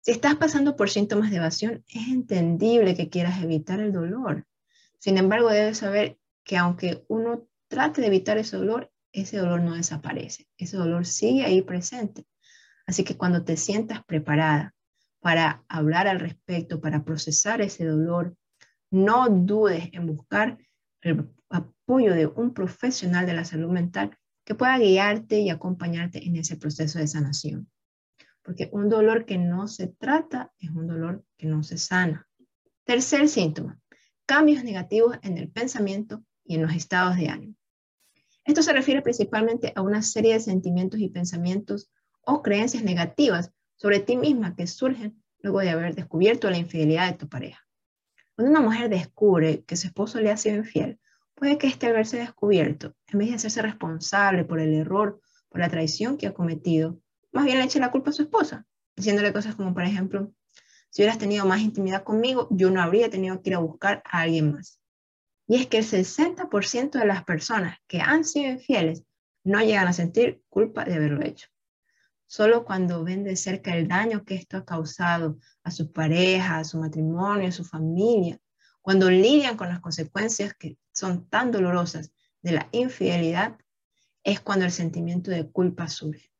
Si 0.00 0.10
estás 0.10 0.34
pasando 0.36 0.76
por 0.76 0.90
síntomas 0.90 1.30
de 1.30 1.38
evasión, 1.38 1.84
es 1.88 2.08
entendible 2.08 2.94
que 2.94 3.08
quieras 3.08 3.42
evitar 3.42 3.80
el 3.80 3.92
dolor. 3.92 4.46
Sin 4.98 5.16
embargo, 5.16 5.48
debes 5.48 5.78
saber 5.78 6.18
que 6.44 6.58
aunque 6.58 7.04
uno 7.08 7.48
trate 7.68 8.02
de 8.02 8.08
evitar 8.08 8.36
ese 8.36 8.56
dolor, 8.56 8.92
ese 9.12 9.38
dolor 9.38 9.62
no 9.62 9.74
desaparece. 9.74 10.46
Ese 10.58 10.76
dolor 10.76 11.06
sigue 11.06 11.44
ahí 11.44 11.62
presente. 11.62 12.26
Así 12.86 13.04
que 13.04 13.16
cuando 13.16 13.44
te 13.44 13.56
sientas 13.56 14.04
preparada 14.04 14.74
para 15.20 15.64
hablar 15.68 16.06
al 16.06 16.20
respecto, 16.20 16.80
para 16.80 17.04
procesar 17.04 17.62
ese 17.62 17.86
dolor, 17.86 18.36
no 18.94 19.28
dudes 19.28 19.90
en 19.92 20.06
buscar 20.06 20.56
el 21.02 21.28
apoyo 21.50 22.14
de 22.14 22.26
un 22.28 22.54
profesional 22.54 23.26
de 23.26 23.34
la 23.34 23.44
salud 23.44 23.70
mental 23.70 24.16
que 24.44 24.54
pueda 24.54 24.78
guiarte 24.78 25.40
y 25.40 25.50
acompañarte 25.50 26.24
en 26.24 26.36
ese 26.36 26.56
proceso 26.56 26.98
de 27.00 27.08
sanación. 27.08 27.68
Porque 28.42 28.68
un 28.72 28.88
dolor 28.88 29.24
que 29.24 29.36
no 29.36 29.66
se 29.66 29.88
trata 29.88 30.52
es 30.60 30.70
un 30.70 30.86
dolor 30.86 31.24
que 31.36 31.46
no 31.46 31.62
se 31.62 31.76
sana. 31.76 32.28
Tercer 32.84 33.28
síntoma, 33.28 33.80
cambios 34.26 34.62
negativos 34.62 35.18
en 35.22 35.38
el 35.38 35.50
pensamiento 35.50 36.22
y 36.44 36.54
en 36.54 36.62
los 36.62 36.72
estados 36.72 37.16
de 37.16 37.28
ánimo. 37.28 37.56
Esto 38.44 38.62
se 38.62 38.74
refiere 38.74 39.02
principalmente 39.02 39.72
a 39.74 39.82
una 39.82 40.02
serie 40.02 40.34
de 40.34 40.40
sentimientos 40.40 41.00
y 41.00 41.08
pensamientos 41.08 41.90
o 42.20 42.42
creencias 42.42 42.84
negativas 42.84 43.50
sobre 43.76 44.00
ti 44.00 44.16
misma 44.16 44.54
que 44.54 44.66
surgen 44.66 45.20
luego 45.40 45.60
de 45.60 45.70
haber 45.70 45.94
descubierto 45.94 46.48
la 46.48 46.58
infidelidad 46.58 47.10
de 47.10 47.18
tu 47.18 47.28
pareja. 47.28 47.63
Cuando 48.36 48.50
una 48.50 48.60
mujer 48.60 48.88
descubre 48.88 49.64
que 49.64 49.76
su 49.76 49.86
esposo 49.86 50.20
le 50.20 50.30
ha 50.30 50.36
sido 50.36 50.56
infiel, 50.56 50.98
Puede 51.34 51.58
que 51.58 51.66
este 51.66 51.86
al 51.86 51.94
verse 51.94 52.16
descubierto, 52.16 52.94
en 53.08 53.18
vez 53.18 53.28
de 53.28 53.34
hacerse 53.34 53.60
responsable 53.60 54.44
por 54.44 54.60
el 54.60 54.72
error, 54.72 55.20
por 55.48 55.60
la 55.60 55.68
traición 55.68 56.16
que 56.16 56.28
ha 56.28 56.34
cometido, 56.34 57.00
más 57.32 57.44
bien 57.44 57.58
le 57.58 57.64
eche 57.64 57.80
la 57.80 57.90
culpa 57.90 58.10
a 58.10 58.12
su 58.12 58.22
esposa, 58.22 58.66
diciéndole 58.96 59.32
cosas 59.32 59.56
como, 59.56 59.74
por 59.74 59.82
ejemplo, 59.82 60.32
si 60.90 61.02
hubieras 61.02 61.18
tenido 61.18 61.44
más 61.44 61.60
intimidad 61.60 62.04
conmigo, 62.04 62.46
yo 62.50 62.70
no 62.70 62.80
habría 62.80 63.10
tenido 63.10 63.42
que 63.42 63.50
ir 63.50 63.56
a 63.56 63.58
buscar 63.58 64.02
a 64.04 64.20
alguien 64.20 64.52
más. 64.52 64.80
Y 65.48 65.56
es 65.56 65.66
que 65.66 65.78
el 65.78 65.84
60% 65.84 66.98
de 66.98 67.06
las 67.06 67.24
personas 67.24 67.78
que 67.88 68.00
han 68.00 68.24
sido 68.24 68.52
infieles 68.52 69.02
no 69.42 69.60
llegan 69.60 69.88
a 69.88 69.92
sentir 69.92 70.42
culpa 70.48 70.84
de 70.84 70.94
haberlo 70.94 71.22
hecho. 71.22 71.48
Solo 72.26 72.64
cuando 72.64 73.04
ven 73.04 73.24
de 73.24 73.36
cerca 73.36 73.76
el 73.76 73.88
daño 73.88 74.24
que 74.24 74.34
esto 74.34 74.56
ha 74.56 74.64
causado 74.64 75.38
a 75.62 75.70
su 75.70 75.92
pareja, 75.92 76.58
a 76.58 76.64
su 76.64 76.78
matrimonio, 76.78 77.48
a 77.48 77.52
su 77.52 77.64
familia, 77.64 78.38
cuando 78.80 79.10
lidian 79.10 79.56
con 79.56 79.68
las 79.68 79.80
consecuencias 79.80 80.54
que 80.54 80.76
son 80.92 81.28
tan 81.28 81.50
dolorosas 81.50 82.12
de 82.42 82.52
la 82.52 82.68
infidelidad, 82.72 83.56
es 84.22 84.40
cuando 84.40 84.64
el 84.64 84.72
sentimiento 84.72 85.30
de 85.30 85.50
culpa 85.50 85.88
surge. 85.88 86.30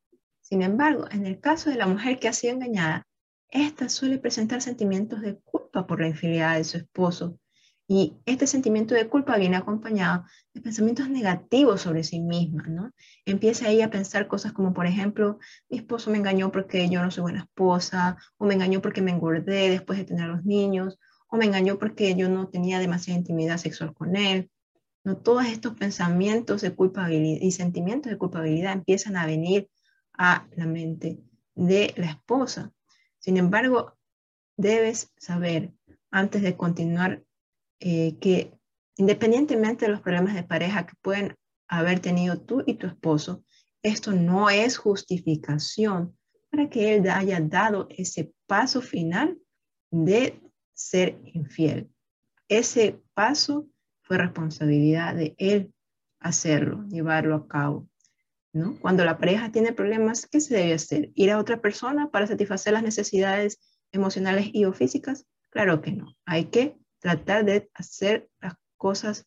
Sin 0.41 0.63
embargo, 0.63 1.07
en 1.11 1.27
el 1.27 1.41
caso 1.41 1.71
de 1.71 1.77
la 1.77 1.87
mujer 1.87 2.19
que 2.19 2.29
ha 2.29 2.33
sido 2.33 2.55
engañada, 2.55 3.07
esta 3.49 3.89
suele 3.89 4.19
presentar 4.19 4.61
sentimientos 4.61 5.21
de 5.21 5.39
culpa 5.39 5.87
por 5.87 6.01
la 6.01 6.09
infidelidad 6.09 6.57
de 6.57 6.65
su 6.65 6.77
esposo. 6.77 7.39
Y 7.87 8.17
este 8.25 8.47
sentimiento 8.47 8.95
de 8.95 9.09
culpa 9.09 9.37
viene 9.37 9.57
acompañado 9.57 10.25
de 10.55 10.63
pensamientos 10.63 11.11
negativos 11.11 11.83
sobre 11.83 12.03
sí 12.03 12.19
misma, 12.21 12.63
¿no? 12.67 12.93
Empieza 13.27 13.69
ella 13.69 13.87
a 13.87 13.91
pensar 13.91 14.27
cosas 14.27 14.53
como, 14.53 14.73
por 14.73 14.87
ejemplo, 14.87 15.39
mi 15.69 15.79
esposo 15.79 16.11
me 16.11 16.17
engañó 16.17 16.51
porque 16.51 16.89
yo 16.89 17.03
no 17.03 17.11
soy 17.11 17.23
buena 17.23 17.41
esposa, 17.41 18.17
o 18.39 18.47
me 18.47 18.55
engañó 18.55 18.81
porque 18.81 19.03
me 19.03 19.11
engordé 19.11 19.69
después 19.69 19.99
de 19.99 20.07
tener 20.07 20.29
los 20.29 20.45
niños, 20.45 20.99
o 21.29 21.37
me 21.37 21.45
engañó 21.45 21.79
porque 21.79 22.15
yo 22.15 22.29
no 22.31 22.49
tenía 22.49 22.79
demasiada 22.79 23.19
intimidad 23.19 23.59
sexual 23.59 23.93
con 23.93 24.17
él. 24.17 24.51
No 25.05 25.19
todos 25.19 25.45
estos 25.45 25.75
pensamientos 25.75 26.63
de 26.63 26.75
culpabilidad 26.75 27.43
y 27.43 27.51
sentimientos 27.51 28.11
de 28.11 28.17
culpabilidad 28.17 28.73
empiezan 28.73 29.19
a 29.19 29.27
venir 29.27 29.69
a 30.15 30.47
la 30.57 30.65
mente 30.65 31.19
de 31.55 31.93
la 31.99 32.07
esposa. 32.07 32.73
Sin 33.19 33.37
embargo, 33.37 33.99
debes 34.57 35.13
saber 35.19 35.73
antes 36.11 36.41
de 36.41 36.57
continuar 36.57 37.23
eh, 37.81 38.17
que 38.21 38.53
independientemente 38.97 39.87
de 39.87 39.93
los 39.93 40.01
problemas 40.01 40.35
de 40.35 40.45
pareja 40.45 40.87
que 40.87 40.95
pueden 41.03 41.35
haber 41.69 42.01
tenido 42.01 42.41
tú 42.41 42.63
y 42.67 42.75
tu 42.75 42.87
esposo, 42.87 43.45
esto 43.83 44.13
no 44.13 44.51
es 44.51 44.79
justificación 44.79 46.17
para 46.51 46.71
que 46.71 46.95
él 46.95 47.09
haya 47.11 47.41
dado 47.41 47.87
ese 47.91 48.33
paso 48.47 48.81
final 48.81 49.39
de 49.91 50.41
ser 50.73 51.21
infiel. 51.25 51.91
Ese 52.49 53.01
paso 53.15 53.67
fue 54.03 54.19
responsabilidad 54.19 55.15
de 55.15 55.35
él 55.39 55.73
hacerlo, 56.21 56.85
llevarlo 56.89 57.35
a 57.37 57.49
cabo. 57.49 57.89
¿no? 58.53 58.79
Cuando 58.81 59.05
la 59.05 59.19
pareja 59.19 59.51
tiene 59.51 59.73
problemas, 59.73 60.27
¿qué 60.27 60.41
se 60.41 60.55
debe 60.55 60.75
hacer? 60.75 61.11
¿Ir 61.15 61.33
a 61.33 61.39
otra 61.39 61.61
persona 61.61 62.11
para 62.11 62.27
satisfacer 62.27 62.73
las 62.73 62.83
necesidades 62.83 63.59
emocionales 63.93 64.49
y 64.53 64.65
o 64.65 64.73
físicas? 64.73 65.27
Claro 65.51 65.83
que 65.83 65.93
no. 65.93 66.15
Hay 66.25 66.47
que 66.47 66.77
tratar 67.05 67.45
de 67.45 67.71
hacer 67.75 68.31
las 68.41 68.55
cosas 68.79 69.27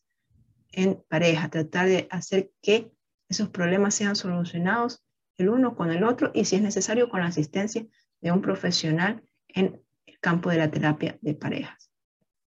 en 0.72 1.00
pareja, 1.08 1.48
tratar 1.48 1.86
de 1.86 2.08
hacer 2.10 2.50
que 2.60 2.90
esos 3.28 3.50
problemas 3.50 3.94
sean 3.94 4.16
solucionados 4.16 5.04
el 5.36 5.48
uno 5.48 5.76
con 5.76 5.92
el 5.92 6.02
otro 6.02 6.32
y 6.34 6.44
si 6.44 6.56
es 6.56 6.62
necesario 6.62 7.08
con 7.08 7.20
la 7.20 7.28
asistencia 7.28 7.86
de 8.20 8.32
un 8.32 8.42
profesional 8.42 9.22
en 9.46 9.80
el 10.06 10.18
campo 10.18 10.50
de 10.50 10.56
la 10.56 10.72
terapia 10.72 11.18
de 11.20 11.34
parejas. 11.34 11.92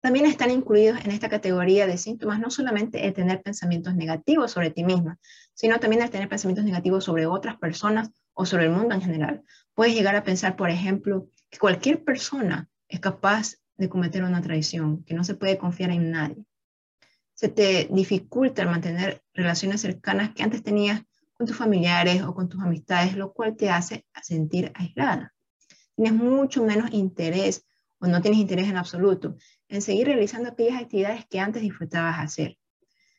También 0.02 0.26
están 0.26 0.52
incluidos 0.52 1.00
en 1.06 1.12
esta 1.12 1.30
categoría 1.30 1.88
de 1.88 1.98
síntomas 1.98 2.42
no 2.42 2.52
solamente 2.52 3.08
el 3.08 3.14
tener 3.14 3.42
pensamientos 3.42 3.96
negativos 3.96 4.52
sobre 4.52 4.72
ti 4.72 4.84
misma, 4.84 5.18
sino 5.54 5.80
también 5.80 6.02
el 6.02 6.10
tener 6.10 6.28
pensamientos 6.28 6.66
negativos 6.66 7.06
sobre 7.06 7.26
otras 7.26 7.56
personas 7.56 8.10
o 8.34 8.46
sobre 8.46 8.66
el 8.66 8.72
mundo 8.72 8.96
en 8.96 9.02
general. 9.02 9.44
Puedes 9.76 9.96
llegar 9.96 10.18
a 10.18 10.26
pensar, 10.26 10.58
por 10.58 10.70
ejemplo, 10.70 11.30
que 11.50 11.58
cualquier 11.58 12.04
persona 12.04 12.68
es 12.90 13.00
capaz 13.00 13.61
de 13.78 13.90
cometer 13.90 14.24
una 14.24 14.42
traición, 14.42 15.04
que 15.04 15.14
no 15.14 15.24
se 15.24 15.36
puede 15.36 15.58
confiar 15.58 15.92
en 15.92 16.12
nadie. 16.12 16.46
Se 17.34 17.50
te 17.50 17.88
dificulta 17.92 18.66
mantener 18.66 19.24
relaciones 19.34 19.82
cercanas 19.82 20.34
que 20.34 20.44
antes 20.44 20.64
tenías 20.64 21.02
con 21.34 21.48
tus 21.48 21.58
familiares 21.58 22.22
o 22.22 22.36
con 22.36 22.50
tus 22.50 22.62
amistades, 22.62 23.16
lo 23.16 23.34
cual 23.34 23.56
te 23.56 23.70
hace 23.70 24.06
sentir 24.22 24.72
aislada. 24.76 25.34
Tienes 25.96 26.14
mucho 26.14 26.64
menos 26.64 26.94
interés 26.94 27.66
o 28.00 28.08
no 28.08 28.22
tienes 28.22 28.40
interés 28.40 28.68
en 28.68 28.78
absoluto 28.78 29.36
en 29.68 29.82
seguir 29.82 30.08
realizando 30.08 30.50
aquellas 30.50 30.82
actividades 30.82 31.26
que 31.28 31.40
antes 31.40 31.62
disfrutabas 31.62 32.20
hacer. 32.20 32.58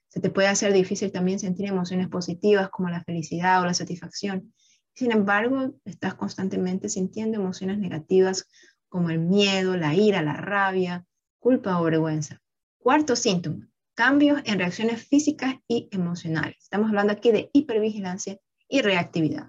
Se 0.08 0.20
te 0.20 0.28
puede 0.28 0.48
hacer 0.48 0.72
difícil 0.72 1.10
también 1.10 1.38
sentir 1.38 1.66
emociones 1.66 2.08
positivas 2.08 2.68
como 2.68 2.90
la 2.90 3.02
felicidad 3.02 3.62
o 3.62 3.64
la 3.64 3.72
satisfacción. 3.72 4.52
Sin 4.94 5.10
embargo, 5.10 5.74
estás 5.86 6.14
constantemente 6.14 6.90
sintiendo 6.90 7.38
emociones 7.38 7.78
negativas 7.78 8.46
como 8.92 9.10
el 9.10 9.18
miedo, 9.18 9.76
la 9.76 9.94
ira, 9.94 10.22
la 10.22 10.34
rabia, 10.34 11.04
culpa 11.40 11.80
o 11.80 11.84
vergüenza. 11.84 12.40
Cuarto 12.78 13.16
síntoma, 13.16 13.68
cambios 13.94 14.40
en 14.44 14.58
reacciones 14.58 15.04
físicas 15.04 15.56
y 15.66 15.88
emocionales. 15.90 16.58
Estamos 16.58 16.90
hablando 16.90 17.12
aquí 17.12 17.32
de 17.32 17.50
hipervigilancia 17.52 18.38
y 18.68 18.82
reactividad. 18.82 19.48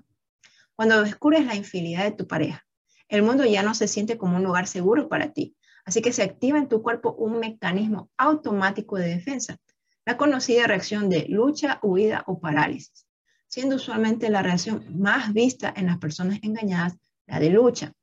Cuando 0.75 1.03
descubres 1.03 1.45
la 1.45 1.55
infidelidad 1.55 2.05
de 2.05 2.11
tu 2.11 2.25
pareja, 2.25 2.65
el 3.07 3.21
mundo 3.21 3.45
ya 3.45 3.61
no 3.61 3.75
se 3.75 3.87
siente 3.87 4.17
como 4.17 4.37
un 4.37 4.43
lugar 4.43 4.65
seguro 4.65 5.09
para 5.09 5.33
ti, 5.33 5.55
Así 5.85 6.01
que 6.01 6.13
se 6.13 6.23
activa 6.23 6.57
en 6.57 6.69
tu 6.69 6.81
cuerpo 6.81 7.13
un 7.13 7.39
mecanismo 7.39 8.09
automático 8.17 8.97
de 8.97 9.09
defensa, 9.09 9.57
la 10.05 10.17
conocida 10.17 10.67
reacción 10.67 11.09
de 11.09 11.25
lucha, 11.27 11.79
huida 11.81 12.23
o 12.25 12.39
parálisis, 12.39 13.05
siendo 13.47 13.75
usualmente 13.75 14.29
la 14.29 14.41
reacción 14.41 14.85
más 14.97 15.33
vista 15.33 15.73
en 15.75 15.87
las 15.87 15.97
personas 15.97 16.39
engañadas 16.41 16.97
la 17.25 17.39
de 17.39 17.49
lucha, 17.49 17.93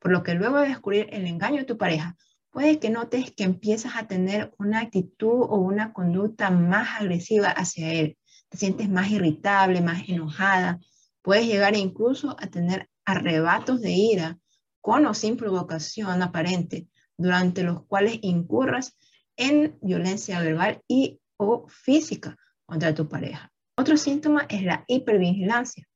por 0.00 0.10
lo 0.10 0.22
que 0.22 0.34
luego 0.34 0.58
de 0.58 0.68
descubrir 0.68 1.06
el 1.12 1.26
engaño 1.26 1.58
de 1.58 1.64
tu 1.64 1.78
pareja, 1.78 2.16
puede 2.50 2.80
que 2.80 2.90
notes 2.90 3.30
que 3.30 3.44
empiezas 3.44 3.94
a 3.96 4.08
tener 4.08 4.52
una 4.58 4.80
actitud 4.80 5.42
o 5.48 5.56
una 5.58 5.92
conducta 5.92 6.50
más 6.50 7.00
agresiva 7.00 7.48
hacia 7.48 7.92
él, 7.92 8.18
te 8.48 8.58
sientes 8.58 8.88
más 8.88 9.10
irritable, 9.10 9.80
más 9.80 10.08
enojada, 10.08 10.80
puedes 11.22 11.46
llegar 11.46 11.76
incluso 11.76 12.34
a 12.38 12.48
tener 12.48 12.88
arrebatos 13.04 13.80
de 13.80 13.92
ira 13.92 14.38
con 14.80 15.06
o 15.06 15.14
sin 15.14 15.36
provocación 15.36 16.22
aparente, 16.22 16.88
durante 17.16 17.62
los 17.62 17.84
cuales 17.84 18.18
incurras 18.22 18.96
en 19.36 19.78
violencia 19.82 20.40
verbal 20.40 20.82
y 20.88 21.20
o 21.36 21.66
física 21.68 22.36
contra 22.66 22.94
tu 22.94 23.08
pareja. 23.08 23.52
Otro 23.76 23.96
síntoma 23.96 24.46
es 24.48 24.62
la 24.62 24.84
hipervigilancia. 24.88 25.86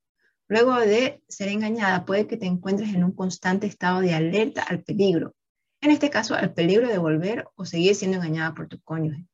Luego 0.46 0.78
de 0.78 1.22
ser 1.28 1.48
engañada, 1.48 2.04
puede 2.04 2.26
que 2.26 2.36
te 2.36 2.46
encuentres 2.46 2.94
en 2.94 3.02
un 3.04 3.12
constante 3.12 3.66
estado 3.66 4.00
de 4.00 4.14
alerta 4.14 4.62
al 4.62 4.82
peligro. 4.82 5.34
En 5.80 5.90
este 5.90 6.10
caso, 6.10 6.34
al 6.34 6.52
peligro 6.52 6.88
de 6.88 6.98
volver 6.98 7.46
o 7.56 7.64
seguir 7.64 7.94
siendo 7.94 8.18
engañada 8.18 8.54
por 8.54 8.68
tu 8.68 8.80
cónyuge. 8.80 9.26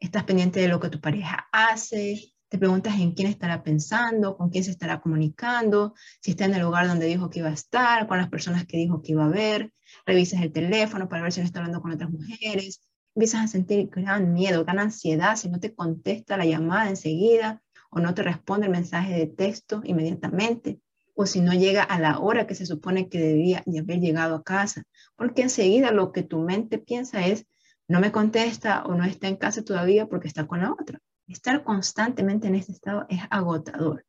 Estás 0.00 0.24
pendiente 0.24 0.60
de 0.60 0.68
lo 0.68 0.80
que 0.80 0.90
tu 0.90 1.00
pareja 1.00 1.48
hace, 1.52 2.32
te 2.48 2.58
preguntas 2.58 2.98
en 2.98 3.12
quién 3.12 3.28
estará 3.28 3.62
pensando, 3.62 4.36
con 4.36 4.50
quién 4.50 4.64
se 4.64 4.70
estará 4.70 5.00
comunicando, 5.00 5.94
si 6.20 6.32
está 6.32 6.46
en 6.46 6.54
el 6.54 6.62
lugar 6.62 6.88
donde 6.88 7.06
dijo 7.06 7.30
que 7.30 7.40
iba 7.40 7.48
a 7.48 7.52
estar, 7.52 8.06
con 8.08 8.18
las 8.18 8.28
personas 8.28 8.64
que 8.66 8.76
dijo 8.76 9.02
que 9.02 9.12
iba 9.12 9.26
a 9.26 9.28
ver, 9.28 9.72
revisas 10.06 10.40
el 10.40 10.52
teléfono 10.52 11.08
para 11.08 11.22
ver 11.22 11.32
si 11.32 11.40
no 11.40 11.46
está 11.46 11.60
hablando 11.60 11.82
con 11.82 11.92
otras 11.92 12.10
mujeres, 12.10 12.80
empiezas 13.14 13.44
a 13.44 13.48
sentir 13.48 13.88
gran 13.90 14.32
miedo, 14.32 14.64
gran 14.64 14.78
ansiedad 14.78 15.36
si 15.36 15.48
no 15.48 15.60
te 15.60 15.74
contesta 15.74 16.36
la 16.36 16.46
llamada 16.46 16.88
enseguida 16.88 17.62
o 17.90 18.00
no 18.00 18.14
te 18.14 18.22
responde 18.22 18.66
el 18.66 18.72
mensaje 18.72 19.14
de 19.14 19.26
texto 19.26 19.80
inmediatamente 19.84 20.80
o 21.14 21.26
si 21.26 21.40
no 21.40 21.52
llega 21.52 21.82
a 21.82 21.98
la 21.98 22.20
hora 22.20 22.46
que 22.46 22.54
se 22.54 22.64
supone 22.64 23.08
que 23.08 23.18
debía 23.18 23.62
de 23.66 23.80
haber 23.80 23.98
llegado 23.98 24.36
a 24.36 24.44
casa, 24.44 24.84
porque 25.16 25.42
enseguida 25.42 25.90
lo 25.90 26.12
que 26.12 26.22
tu 26.22 26.40
mente 26.40 26.78
piensa 26.78 27.26
es, 27.26 27.44
no 27.88 27.98
me 27.98 28.12
contesta 28.12 28.84
o 28.84 28.94
no 28.94 29.04
está 29.04 29.26
en 29.26 29.36
casa 29.36 29.64
todavía 29.64 30.06
porque 30.06 30.28
está 30.28 30.46
con 30.46 30.60
la 30.60 30.72
otra. 30.72 31.00
Estar 31.26 31.64
constantemente 31.64 32.46
en 32.46 32.54
este 32.54 32.70
estado 32.70 33.04
es 33.08 33.20
agotador 33.30 34.04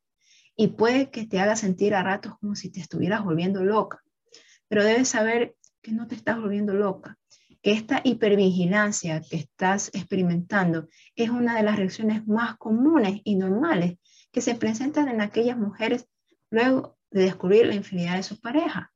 y 0.55 0.67
puede 0.67 1.09
que 1.09 1.25
te 1.25 1.39
haga 1.39 1.55
sentir 1.55 1.95
a 1.95 2.03
ratos 2.03 2.37
como 2.39 2.53
si 2.53 2.69
te 2.69 2.79
estuvieras 2.79 3.23
volviendo 3.23 3.63
loca, 3.63 4.03
pero 4.67 4.83
debes 4.83 5.07
saber 5.07 5.55
que 5.81 5.93
no 5.93 6.05
te 6.05 6.15
estás 6.15 6.37
volviendo 6.37 6.73
loca, 6.73 7.17
que 7.61 7.71
esta 7.71 8.01
hipervigilancia 8.03 9.21
que 9.21 9.37
estás 9.37 9.89
experimentando 9.93 10.87
es 11.15 11.29
una 11.29 11.55
de 11.55 11.63
las 11.63 11.75
reacciones 11.75 12.25
más 12.27 12.57
comunes 12.57 13.21
y 13.23 13.35
normales 13.35 13.97
que 14.31 14.41
se 14.41 14.55
presentan 14.55 15.09
en 15.09 15.21
aquellas 15.21 15.57
mujeres 15.57 16.07
luego 16.49 16.97
de 17.11 17.23
descubrir 17.23 17.65
la 17.67 17.75
infidelidad 17.75 18.15
de 18.15 18.23
su 18.23 18.39
pareja. 18.39 18.93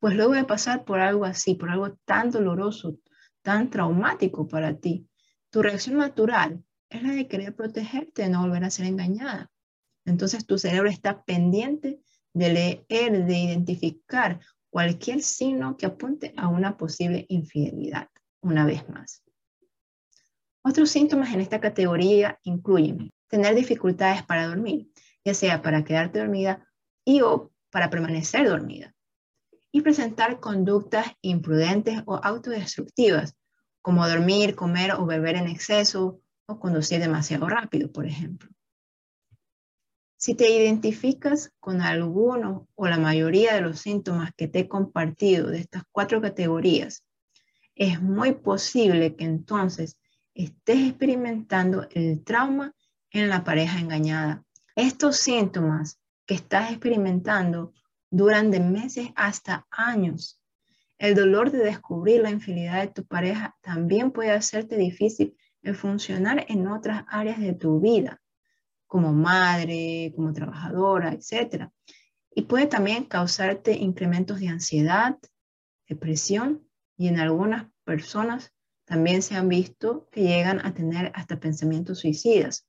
Pues 0.00 0.16
luego 0.16 0.34
de 0.34 0.44
pasar 0.44 0.84
por 0.84 1.00
algo 1.00 1.24
así, 1.24 1.54
por 1.54 1.70
algo 1.70 1.96
tan 2.04 2.30
doloroso, 2.30 2.98
tan 3.42 3.70
traumático 3.70 4.46
para 4.48 4.76
ti, 4.76 5.08
tu 5.50 5.62
reacción 5.62 5.96
natural 5.96 6.62
es 6.90 7.02
la 7.02 7.12
de 7.12 7.26
querer 7.26 7.54
protegerte, 7.54 8.22
de 8.22 8.28
no 8.28 8.42
volver 8.42 8.64
a 8.64 8.70
ser 8.70 8.86
engañada. 8.86 9.50
Entonces 10.04 10.46
tu 10.46 10.58
cerebro 10.58 10.90
está 10.90 11.24
pendiente 11.24 12.00
de 12.34 12.52
leer, 12.52 13.24
de 13.24 13.38
identificar 13.38 14.40
cualquier 14.74 15.22
signo 15.22 15.76
que 15.76 15.86
apunte 15.86 16.34
a 16.36 16.48
una 16.48 16.76
posible 16.76 17.26
infidelidad, 17.28 18.08
una 18.40 18.66
vez 18.66 18.88
más. 18.88 19.22
Otros 20.64 20.90
síntomas 20.90 21.32
en 21.32 21.40
esta 21.40 21.60
categoría 21.60 22.40
incluyen 22.42 23.12
tener 23.28 23.54
dificultades 23.54 24.24
para 24.24 24.48
dormir, 24.48 24.90
ya 25.24 25.32
sea 25.32 25.62
para 25.62 25.84
quedarte 25.84 26.18
dormida 26.18 26.66
y 27.04 27.20
o 27.20 27.52
para 27.70 27.88
permanecer 27.88 28.48
dormida, 28.48 28.92
y 29.70 29.82
presentar 29.82 30.40
conductas 30.40 31.06
imprudentes 31.22 32.02
o 32.06 32.16
autodestructivas, 32.16 33.36
como 33.80 34.08
dormir, 34.08 34.56
comer 34.56 34.90
o 34.94 35.06
beber 35.06 35.36
en 35.36 35.46
exceso, 35.46 36.20
o 36.46 36.58
conducir 36.58 36.98
demasiado 36.98 37.48
rápido, 37.48 37.92
por 37.92 38.06
ejemplo. 38.06 38.50
Si 40.24 40.34
te 40.34 40.48
identificas 40.48 41.52
con 41.60 41.82
alguno 41.82 42.66
o 42.76 42.88
la 42.88 42.96
mayoría 42.96 43.52
de 43.52 43.60
los 43.60 43.80
síntomas 43.80 44.30
que 44.34 44.48
te 44.48 44.60
he 44.60 44.68
compartido 44.68 45.50
de 45.50 45.58
estas 45.58 45.82
cuatro 45.92 46.22
categorías, 46.22 47.04
es 47.74 48.00
muy 48.00 48.32
posible 48.32 49.16
que 49.16 49.24
entonces 49.24 49.98
estés 50.32 50.88
experimentando 50.88 51.86
el 51.90 52.24
trauma 52.24 52.72
en 53.10 53.28
la 53.28 53.44
pareja 53.44 53.78
engañada. 53.78 54.42
Estos 54.74 55.18
síntomas 55.18 56.00
que 56.24 56.36
estás 56.36 56.70
experimentando 56.70 57.74
duran 58.10 58.50
de 58.50 58.60
meses 58.60 59.08
hasta 59.16 59.66
años. 59.70 60.40
El 60.96 61.14
dolor 61.14 61.50
de 61.50 61.58
descubrir 61.58 62.22
la 62.22 62.30
infidelidad 62.30 62.80
de 62.80 62.94
tu 62.94 63.04
pareja 63.04 63.58
también 63.60 64.10
puede 64.10 64.30
hacerte 64.30 64.78
difícil 64.78 65.36
el 65.60 65.74
funcionar 65.74 66.46
en 66.48 66.66
otras 66.66 67.04
áreas 67.08 67.40
de 67.40 67.52
tu 67.52 67.78
vida, 67.78 68.22
como 68.94 69.12
madre, 69.12 70.12
como 70.14 70.32
trabajadora, 70.32 71.12
etc. 71.12 71.68
Y 72.32 72.42
puede 72.42 72.68
también 72.68 73.06
causarte 73.06 73.72
incrementos 73.72 74.38
de 74.38 74.46
ansiedad, 74.46 75.18
depresión 75.88 76.64
y 76.96 77.08
en 77.08 77.18
algunas 77.18 77.66
personas 77.82 78.52
también 78.84 79.22
se 79.22 79.34
han 79.34 79.48
visto 79.48 80.08
que 80.12 80.22
llegan 80.22 80.64
a 80.64 80.74
tener 80.74 81.10
hasta 81.16 81.40
pensamientos 81.40 81.98
suicidas. 81.98 82.68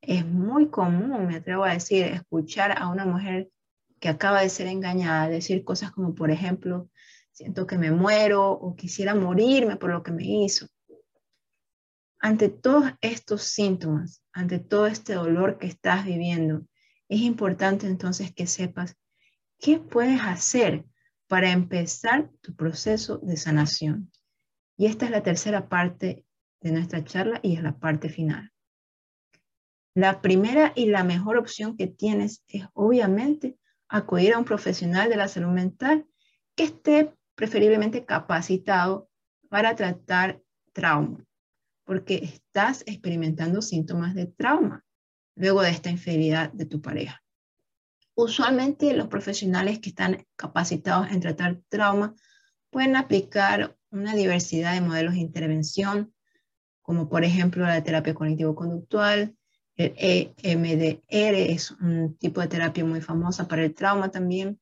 Es 0.00 0.24
muy 0.24 0.68
común, 0.68 1.26
me 1.26 1.34
atrevo 1.34 1.64
a 1.64 1.72
decir, 1.72 2.04
escuchar 2.04 2.80
a 2.80 2.86
una 2.86 3.04
mujer 3.04 3.50
que 3.98 4.08
acaba 4.08 4.42
de 4.42 4.50
ser 4.50 4.68
engañada 4.68 5.28
decir 5.28 5.64
cosas 5.64 5.90
como, 5.90 6.14
por 6.14 6.30
ejemplo, 6.30 6.88
siento 7.32 7.66
que 7.66 7.78
me 7.78 7.90
muero 7.90 8.48
o 8.48 8.76
quisiera 8.76 9.16
morirme 9.16 9.74
por 9.74 9.90
lo 9.90 10.04
que 10.04 10.12
me 10.12 10.24
hizo. 10.24 10.68
Ante 12.24 12.48
todos 12.48 12.90
estos 13.02 13.42
síntomas, 13.42 14.24
ante 14.32 14.58
todo 14.58 14.86
este 14.86 15.12
dolor 15.12 15.58
que 15.58 15.66
estás 15.66 16.06
viviendo, 16.06 16.66
es 17.06 17.20
importante 17.20 17.86
entonces 17.86 18.32
que 18.32 18.46
sepas 18.46 18.96
qué 19.58 19.78
puedes 19.78 20.22
hacer 20.22 20.86
para 21.28 21.50
empezar 21.50 22.30
tu 22.40 22.56
proceso 22.56 23.18
de 23.18 23.36
sanación. 23.36 24.10
Y 24.78 24.86
esta 24.86 25.04
es 25.04 25.10
la 25.10 25.22
tercera 25.22 25.68
parte 25.68 26.24
de 26.62 26.72
nuestra 26.72 27.04
charla 27.04 27.40
y 27.42 27.56
es 27.56 27.62
la 27.62 27.78
parte 27.78 28.08
final. 28.08 28.50
La 29.94 30.22
primera 30.22 30.72
y 30.74 30.86
la 30.86 31.04
mejor 31.04 31.36
opción 31.36 31.76
que 31.76 31.88
tienes 31.88 32.42
es 32.48 32.64
obviamente 32.72 33.58
acudir 33.86 34.32
a 34.32 34.38
un 34.38 34.46
profesional 34.46 35.10
de 35.10 35.16
la 35.16 35.28
salud 35.28 35.52
mental 35.52 36.06
que 36.56 36.64
esté 36.64 37.12
preferiblemente 37.34 38.06
capacitado 38.06 39.10
para 39.50 39.76
tratar 39.76 40.40
trauma, 40.72 41.22
porque 41.84 42.16
estás 42.16 42.82
experimentando 42.86 43.62
síntomas 43.62 44.14
de 44.14 44.26
trauma 44.26 44.84
luego 45.36 45.62
de 45.62 45.70
esta 45.70 45.90
infidelidad 45.90 46.52
de 46.52 46.66
tu 46.66 46.80
pareja. 46.80 47.22
Usualmente 48.14 48.94
los 48.94 49.08
profesionales 49.08 49.80
que 49.80 49.90
están 49.90 50.24
capacitados 50.36 51.10
en 51.10 51.20
tratar 51.20 51.60
trauma 51.68 52.14
pueden 52.70 52.96
aplicar 52.96 53.76
una 53.90 54.14
diversidad 54.14 54.74
de 54.74 54.80
modelos 54.80 55.14
de 55.14 55.20
intervención, 55.20 56.14
como 56.82 57.08
por 57.08 57.24
ejemplo 57.24 57.64
la 57.64 57.82
terapia 57.82 58.14
cognitivo-conductual, 58.14 59.36
el 59.76 60.32
EMDR 60.36 61.34
es 61.50 61.72
un 61.72 62.16
tipo 62.18 62.40
de 62.40 62.46
terapia 62.46 62.84
muy 62.84 63.00
famosa 63.00 63.48
para 63.48 63.64
el 63.64 63.74
trauma 63.74 64.10
también. 64.10 64.60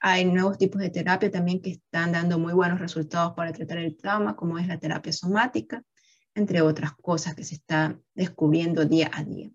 Hay 0.00 0.24
nuevos 0.24 0.56
tipos 0.56 0.80
de 0.80 0.90
terapia 0.90 1.30
también 1.30 1.60
que 1.60 1.70
están 1.70 2.12
dando 2.12 2.38
muy 2.38 2.54
buenos 2.54 2.80
resultados 2.80 3.34
para 3.34 3.52
tratar 3.52 3.78
el 3.78 3.96
trauma, 3.96 4.36
como 4.36 4.58
es 4.58 4.66
la 4.66 4.78
terapia 4.78 5.12
somática, 5.12 5.82
entre 6.34 6.62
otras 6.62 6.92
cosas 6.92 7.34
que 7.34 7.44
se 7.44 7.56
están 7.56 8.02
descubriendo 8.14 8.84
día 8.84 9.10
a 9.12 9.24
día. 9.24 9.50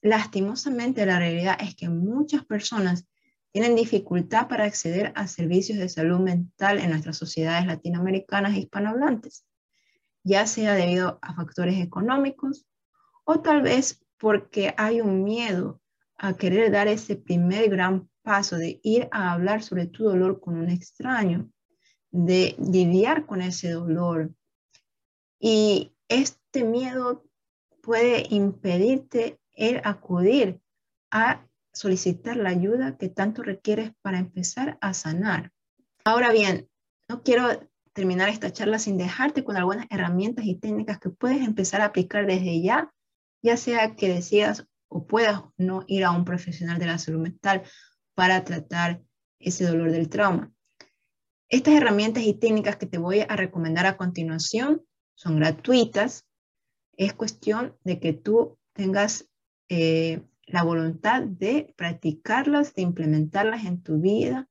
Lastimosamente, 0.00 1.06
la 1.06 1.18
realidad 1.18 1.56
es 1.60 1.74
que 1.74 1.88
muchas 1.88 2.44
personas 2.44 3.06
tienen 3.52 3.76
dificultad 3.76 4.48
para 4.48 4.64
acceder 4.64 5.12
a 5.14 5.26
servicios 5.28 5.78
de 5.78 5.88
salud 5.88 6.20
mental 6.20 6.78
en 6.78 6.90
nuestras 6.90 7.18
sociedades 7.18 7.66
latinoamericanas 7.66 8.54
e 8.54 8.60
hispanohablantes, 8.60 9.44
ya 10.24 10.46
sea 10.46 10.74
debido 10.74 11.18
a 11.20 11.34
factores 11.34 11.78
económicos 11.80 12.66
o 13.24 13.40
tal 13.40 13.62
vez 13.62 14.02
porque 14.18 14.74
hay 14.76 15.00
un 15.00 15.22
miedo 15.22 15.80
a 16.16 16.34
querer 16.36 16.70
dar 16.70 16.88
ese 16.88 17.16
primer 17.16 17.68
gran 17.68 18.08
paso 18.22 18.56
de 18.56 18.80
ir 18.82 19.08
a 19.10 19.32
hablar 19.32 19.62
sobre 19.62 19.86
tu 19.86 20.04
dolor 20.04 20.40
con 20.40 20.56
un 20.56 20.70
extraño, 20.70 21.50
de 22.10 22.54
lidiar 22.58 23.26
con 23.26 23.42
ese 23.42 23.70
dolor. 23.70 24.32
Y 25.44 25.92
este 26.06 26.62
miedo 26.62 27.24
puede 27.82 28.24
impedirte 28.30 29.40
el 29.56 29.80
acudir 29.82 30.60
a 31.10 31.44
solicitar 31.72 32.36
la 32.36 32.50
ayuda 32.50 32.96
que 32.96 33.08
tanto 33.08 33.42
requieres 33.42 33.90
para 34.02 34.20
empezar 34.20 34.78
a 34.80 34.94
sanar. 34.94 35.50
Ahora 36.04 36.30
bien, 36.30 36.70
no 37.08 37.24
quiero 37.24 37.68
terminar 37.92 38.28
esta 38.28 38.52
charla 38.52 38.78
sin 38.78 38.96
dejarte 38.96 39.42
con 39.42 39.56
algunas 39.56 39.86
herramientas 39.90 40.44
y 40.44 40.54
técnicas 40.54 41.00
que 41.00 41.10
puedes 41.10 41.42
empezar 41.42 41.80
a 41.80 41.86
aplicar 41.86 42.24
desde 42.24 42.62
ya, 42.62 42.94
ya 43.42 43.56
sea 43.56 43.96
que 43.96 44.08
decidas 44.08 44.68
o 44.86 45.08
puedas 45.08 45.42
no 45.56 45.82
ir 45.88 46.04
a 46.04 46.12
un 46.12 46.24
profesional 46.24 46.78
de 46.78 46.86
la 46.86 46.98
salud 46.98 47.20
mental 47.20 47.64
para 48.14 48.44
tratar 48.44 49.02
ese 49.40 49.66
dolor 49.66 49.90
del 49.90 50.08
trauma. 50.08 50.52
Estas 51.48 51.74
herramientas 51.74 52.22
y 52.22 52.34
técnicas 52.34 52.76
que 52.76 52.86
te 52.86 52.98
voy 52.98 53.20
a 53.28 53.34
recomendar 53.34 53.86
a 53.86 53.96
continuación 53.96 54.86
son 55.14 55.38
gratuitas. 55.38 56.26
Es 56.96 57.14
cuestión 57.14 57.76
de 57.84 58.00
que 58.00 58.12
tú 58.12 58.58
tengas 58.72 59.28
eh, 59.68 60.22
la 60.46 60.62
voluntad 60.62 61.22
de 61.22 61.74
practicarlas, 61.76 62.74
de 62.74 62.82
implementarlas 62.82 63.64
en 63.64 63.82
tu 63.82 64.00
vida. 64.00 64.48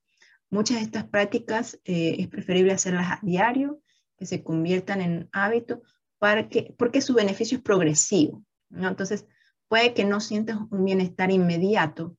Muchas 0.49 0.77
de 0.77 0.83
estas 0.83 1.05
prácticas 1.05 1.79
eh, 1.85 2.15
es 2.19 2.27
preferible 2.27 2.73
hacerlas 2.73 3.11
a 3.11 3.19
diario, 3.21 3.81
que 4.17 4.25
se 4.25 4.43
conviertan 4.43 5.01
en 5.01 5.29
hábito, 5.31 5.81
para 6.19 6.49
que, 6.49 6.75
porque 6.77 7.01
su 7.01 7.13
beneficio 7.13 7.57
es 7.57 7.63
progresivo. 7.63 8.43
Entonces, 8.69 9.25
puede 9.67 9.93
que 9.93 10.05
no 10.05 10.19
sientas 10.19 10.57
un 10.69 10.85
bienestar 10.85 11.31
inmediato, 11.31 12.17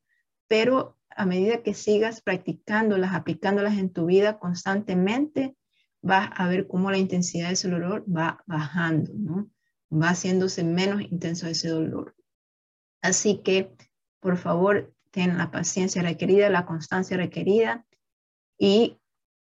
pero 0.48 0.98
a 1.11 1.26
medida 1.26 1.62
que 1.62 1.74
sigas 1.74 2.20
practicándolas, 2.20 3.14
aplicándolas 3.14 3.78
en 3.78 3.90
tu 3.90 4.07
vida 4.07 4.38
constantemente, 4.38 5.55
vas 6.02 6.30
a 6.34 6.48
ver 6.48 6.66
cómo 6.66 6.90
la 6.90 6.98
intensidad 6.98 7.48
de 7.48 7.54
ese 7.54 7.70
dolor 7.70 8.04
va 8.04 8.42
bajando, 8.46 9.12
¿no? 9.14 9.50
Va 9.90 10.10
haciéndose 10.10 10.64
menos 10.64 11.00
intenso 11.00 11.46
ese 11.46 11.68
dolor. 11.68 12.14
Así 13.00 13.40
que, 13.42 13.72
por 14.20 14.36
favor, 14.36 14.94
ten 15.10 15.38
la 15.38 15.50
paciencia 15.50 16.02
requerida, 16.02 16.50
la 16.50 16.66
constancia 16.66 17.16
requerida 17.16 17.86
y 18.58 18.98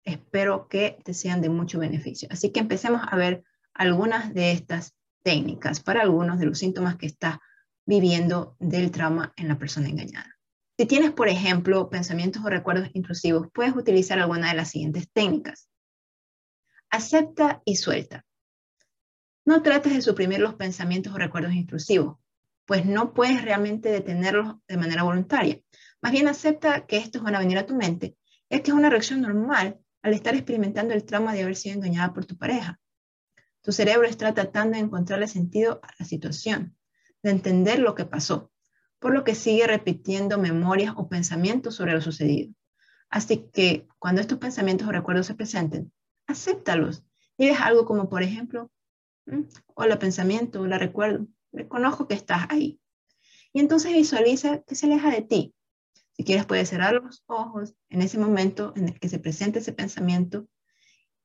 espero 0.05 0.69
que 0.69 0.99
te 1.05 1.15
sean 1.15 1.41
de 1.43 1.49
mucho 1.49 1.79
beneficio. 1.79 2.29
Así 2.31 2.51
que 2.51 2.61
empecemos 2.61 3.03
a 3.07 3.17
ver 3.17 3.45
algunas 3.75 4.33
de 4.33 4.53
estas 4.53 4.95
técnicas 5.23 5.81
para 5.81 6.03
algunos 6.03 6.39
de 6.39 6.47
los 6.47 6.59
síntomas 6.59 6.97
que 6.97 7.07
estás 7.07 7.39
viviendo 7.85 8.57
del 8.61 8.91
trauma 8.91 9.33
en 9.37 9.49
la 9.49 9.59
persona 9.59 9.89
engañada. 9.89 10.39
Si 10.79 10.87
tienes, 10.87 11.11
por 11.11 11.29
ejemplo, 11.29 11.89
pensamientos 11.89 12.45
o 12.45 12.51
recuerdos 12.51 12.91
intrusivos, 12.93 13.49
puedes 13.53 13.75
utilizar 13.75 14.19
alguna 14.19 14.49
de 14.49 14.55
las 14.57 14.71
siguientes 14.71 15.11
técnicas. 15.11 15.69
Acepta 16.97 17.63
y 17.65 17.77
suelta. 17.77 18.25
No 19.45 19.63
trates 19.63 19.93
de 19.93 20.01
suprimir 20.01 20.41
los 20.41 20.55
pensamientos 20.55 21.13
o 21.13 21.19
recuerdos 21.19 21.53
intrusivos 21.53 22.17
pues 22.67 22.85
no 22.85 23.15
puedes 23.15 23.43
realmente 23.43 23.89
detenerlos 23.89 24.57
de 24.69 24.77
manera 24.77 25.05
voluntaria. 25.05 25.61
Más 26.03 26.13
bien 26.13 26.29
acepta 26.29 26.85
que 26.87 26.99
estos 26.99 27.23
van 27.23 27.37
a 27.37 27.39
venir 27.39 27.59
a 27.59 27.67
tu 27.67 27.75
mente, 27.75 28.17
es 28.51 28.61
que 28.61 28.71
es 28.73 28.77
una 28.77 28.91
reacción 28.91 29.23
normal 29.23 29.79
al 30.03 30.15
estar 30.15 30.35
experimentando 30.35 30.93
el 30.93 31.05
trauma 31.05 31.33
de 31.33 31.43
haber 31.43 31.57
sido 31.57 31.77
engañada 31.77 32.13
por 32.13 32.27
tu 32.27 32.37
pareja. 32.37 32.81
Tu 33.63 33.73
cerebro 33.73 34.07
está 34.07 34.35
tratando 34.35 34.77
de 34.77 34.85
encontrarle 34.85 35.29
sentido 35.29 35.81
a 35.83 35.91
la 35.99 36.05
situación, 36.05 36.77
de 37.23 37.31
entender 37.31 37.79
lo 37.79 37.95
que 37.95 38.05
pasó, 38.05 38.53
por 38.99 39.13
lo 39.13 39.25
que 39.25 39.35
sigue 39.35 39.67
repitiendo 39.67 40.39
memorias 40.39 40.95
o 40.97 41.09
pensamientos 41.09 41.77
sobre 41.77 41.93
lo 41.93 42.01
sucedido. 42.01 42.53
Así 43.11 43.49
que 43.53 43.87
cuando 43.99 44.21
estos 44.21 44.39
pensamientos 44.39 44.89
o 44.89 44.93
recuerdos 44.93 45.27
se 45.27 45.35
presenten, 45.35 45.93
acéptalos. 46.27 47.05
Diles 47.39 47.61
algo 47.61 47.85
como, 47.85 48.09
por 48.09 48.23
ejemplo, 48.23 48.71
hola 49.75 49.99
pensamiento, 49.99 50.63
hola 50.63 50.79
recuerdo, 50.79 51.27
reconozco 51.53 52.07
que 52.07 52.15
estás 52.15 52.47
ahí. 52.49 52.81
Y 53.53 53.61
entonces 53.61 53.93
visualiza 53.93 54.63
que 54.63 54.75
se 54.75 54.87
aleja 54.87 55.11
de 55.11 55.23
ti. 55.23 55.55
Si 56.13 56.25
quieres, 56.25 56.47
puedes 56.47 56.69
cerrar 56.69 56.95
los 56.95 57.23
ojos 57.27 57.75
en 57.91 58.03
ese 58.03 58.19
momento 58.19 58.73
en 58.77 58.89
el 58.89 58.99
que 58.99 59.09
se 59.09 59.19
presente 59.19 59.59
ese 59.59 59.73
pensamiento 59.73 60.49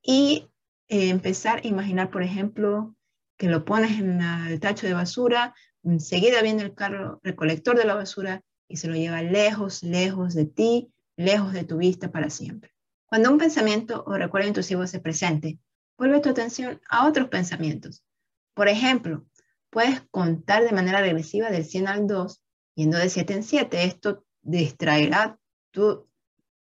y 0.02 0.50
eh, 0.88 1.10
empezar 1.10 1.62
a 1.64 1.68
imaginar, 1.68 2.12
por 2.12 2.24
ejemplo, 2.24 2.96
que 3.38 3.48
lo 3.48 3.64
pones 3.64 4.00
en 4.00 4.22
el 4.22 4.60
tacho 4.60 4.88
de 4.88 4.94
basura, 4.94 5.56
enseguida 5.84 6.42
viene 6.42 6.64
el 6.64 6.76
carro 6.76 7.20
recolector 7.24 7.78
de 7.78 7.86
la 7.86 7.96
basura 7.96 8.44
y 8.68 8.78
se 8.78 8.88
lo 8.88 8.96
lleva 8.96 9.22
lejos, 9.22 9.84
lejos 9.84 10.34
de 10.34 10.46
ti, 10.46 10.94
lejos 11.16 11.54
de 11.54 11.64
tu 11.64 11.78
vista 11.78 12.12
para 12.12 12.30
siempre. 12.30 12.71
Cuando 13.12 13.30
un 13.30 13.39
pensamiento 13.39 14.06
o 14.08 14.13
recuerdo 14.13 14.47
intrusivo 14.47 14.88
se 14.88 15.02
presente, 15.02 15.60
vuelve 15.97 16.21
tu 16.21 16.30
atención 16.30 16.80
a 16.89 17.06
otros 17.06 17.28
pensamientos. 17.28 18.06
Por 18.54 18.69
ejemplo, 18.69 19.26
puedes 19.69 20.00
contar 20.12 20.63
de 20.63 20.71
manera 20.71 21.02
regresiva 21.02 21.52
del 21.52 21.65
100 21.65 21.88
al 21.89 22.08
2, 22.08 22.41
yendo 22.76 22.97
de 22.97 23.10
7 23.10 23.34
en 23.34 23.43
7. 23.43 23.84
Esto 23.84 24.26
distraerá 24.41 25.38
tu 25.71 26.08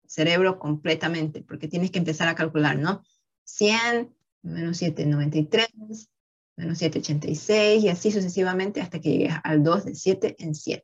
cerebro 0.07 0.59
completamente, 0.59 1.43
porque 1.43 1.69
tienes 1.69 1.91
que 1.91 1.99
empezar 1.99 2.29
a 2.29 2.35
calcular, 2.35 2.79
¿no? 2.79 3.05
100 3.45 4.17
menos 4.41 4.79
7, 4.79 5.05
93, 5.05 5.69
menos 6.57 6.79
7, 6.79 7.01
86, 7.01 7.85
y 7.85 7.91
así 7.91 8.11
sucesivamente 8.11 8.81
hasta 8.81 9.03
que 9.03 9.11
llegues 9.11 9.35
al 9.45 9.63
2 9.63 9.85
de 9.85 9.95
7 9.95 10.37
en 10.39 10.55
7. 10.55 10.83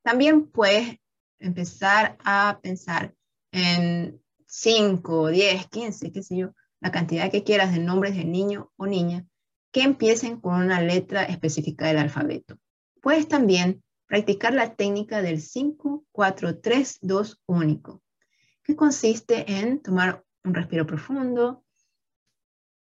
También 0.00 0.46
puedes 0.46 0.96
empezar 1.40 2.16
a 2.24 2.58
pensar 2.62 3.14
en 3.52 4.18
5, 4.48 5.28
10, 5.28 5.66
15, 5.68 6.12
qué 6.12 6.22
sé 6.22 6.36
yo, 6.36 6.54
la 6.80 6.90
cantidad 6.90 7.30
que 7.30 7.44
quieras 7.44 7.72
de 7.72 7.80
nombres 7.80 8.16
de 8.16 8.24
niño 8.24 8.72
o 8.76 8.86
niña 8.86 9.26
que 9.70 9.82
empiecen 9.82 10.40
con 10.40 10.54
una 10.54 10.80
letra 10.80 11.24
específica 11.24 11.86
del 11.86 11.98
alfabeto. 11.98 12.58
Puedes 13.02 13.28
también 13.28 13.82
practicar 14.06 14.54
la 14.54 14.74
técnica 14.74 15.20
del 15.20 15.40
5, 15.40 16.06
4, 16.10 16.60
3, 16.60 16.98
2 17.02 17.42
único, 17.46 18.02
que 18.62 18.74
consiste 18.74 19.58
en 19.58 19.82
tomar 19.82 20.24
un 20.44 20.54
respiro 20.54 20.86
profundo 20.86 21.64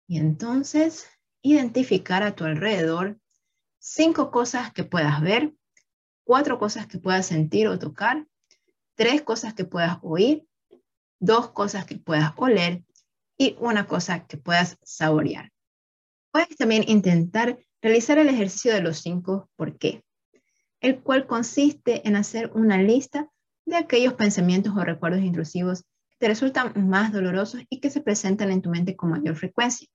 y 0.08 0.18
entonces 0.18 1.08
identificar 1.42 2.24
a 2.24 2.36
tu 2.36 2.46
alrededor 2.46 3.20
cinco 3.80 4.32
cosas 4.32 4.72
que 4.74 4.84
puedas 4.84 5.22
ver, 5.22 5.54
cuatro 6.24 6.58
cosas 6.58 6.88
que 6.88 7.00
puedas 7.00 7.26
sentir 7.26 7.68
o 7.68 7.80
tocar, 7.80 8.28
tres 8.96 9.22
cosas 9.22 9.54
que 9.54 9.66
puedas 9.66 9.98
oír, 10.02 10.48
dos 11.20 11.52
cosas 11.52 11.86
que 11.86 11.98
puedas 11.98 12.34
oler 12.38 12.84
y 13.38 13.56
una 13.60 13.88
cosa 13.88 14.26
que 14.26 14.38
puedas 14.38 14.78
saborear. 14.84 15.52
Puedes 16.32 16.56
también 16.58 16.84
intentar 16.88 17.58
realizar 17.82 18.18
el 18.18 18.30
ejercicio 18.30 18.74
de 18.74 18.82
los 18.82 19.00
cinco 19.00 19.50
por 19.56 19.78
qué, 19.78 20.04
el 20.82 21.02
cual 21.02 21.28
consiste 21.28 22.08
en 22.08 22.16
hacer 22.16 22.52
una 22.54 22.82
lista 22.82 23.30
de 23.66 23.78
aquellos 23.78 24.14
pensamientos 24.14 24.74
o 24.76 24.84
recuerdos 24.84 25.22
intrusivos 25.22 25.84
que 26.10 26.18
te 26.20 26.28
resultan 26.28 26.74
más 26.90 27.12
dolorosos 27.12 27.62
y 27.70 27.80
que 27.80 27.90
se 27.90 28.02
presentan 28.02 28.52
en 28.52 28.62
tu 28.62 28.70
mente 28.70 28.96
con 28.96 29.12
mayor 29.12 29.36
frecuencia. 29.36 29.88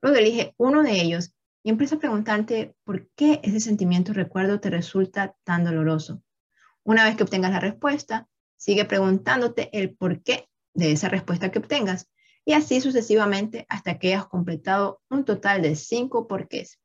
Luego 0.00 0.18
elige 0.18 0.54
uno 0.56 0.82
de 0.82 1.00
ellos 1.00 1.34
y 1.62 1.70
empieza 1.70 1.96
a 1.96 2.00
preguntarte 2.00 2.74
por 2.84 3.08
qué 3.14 3.40
ese 3.44 3.60
sentimiento 3.60 4.12
o 4.12 4.14
recuerdo 4.14 4.60
te 4.60 4.70
resulta 4.70 5.36
tan 5.44 5.64
doloroso. 5.64 6.22
Una 6.82 7.04
vez 7.04 7.16
que 7.16 7.22
obtengas 7.22 7.52
la 7.52 7.60
respuesta, 7.60 8.26
sigue 8.56 8.84
preguntándote 8.84 9.70
el 9.78 9.94
por 9.94 10.22
qué 10.22 10.48
de 10.74 10.92
esa 10.92 11.08
respuesta 11.08 11.50
que 11.50 11.58
obtengas 11.58 12.08
y 12.44 12.54
así 12.54 12.80
sucesivamente 12.80 13.66
hasta 13.68 13.98
que 13.98 14.08
hayas 14.08 14.26
completado 14.26 15.00
un 15.10 15.24
total 15.24 15.62
de 15.62 15.76
cinco 15.76 16.26
porqués. 16.26 16.80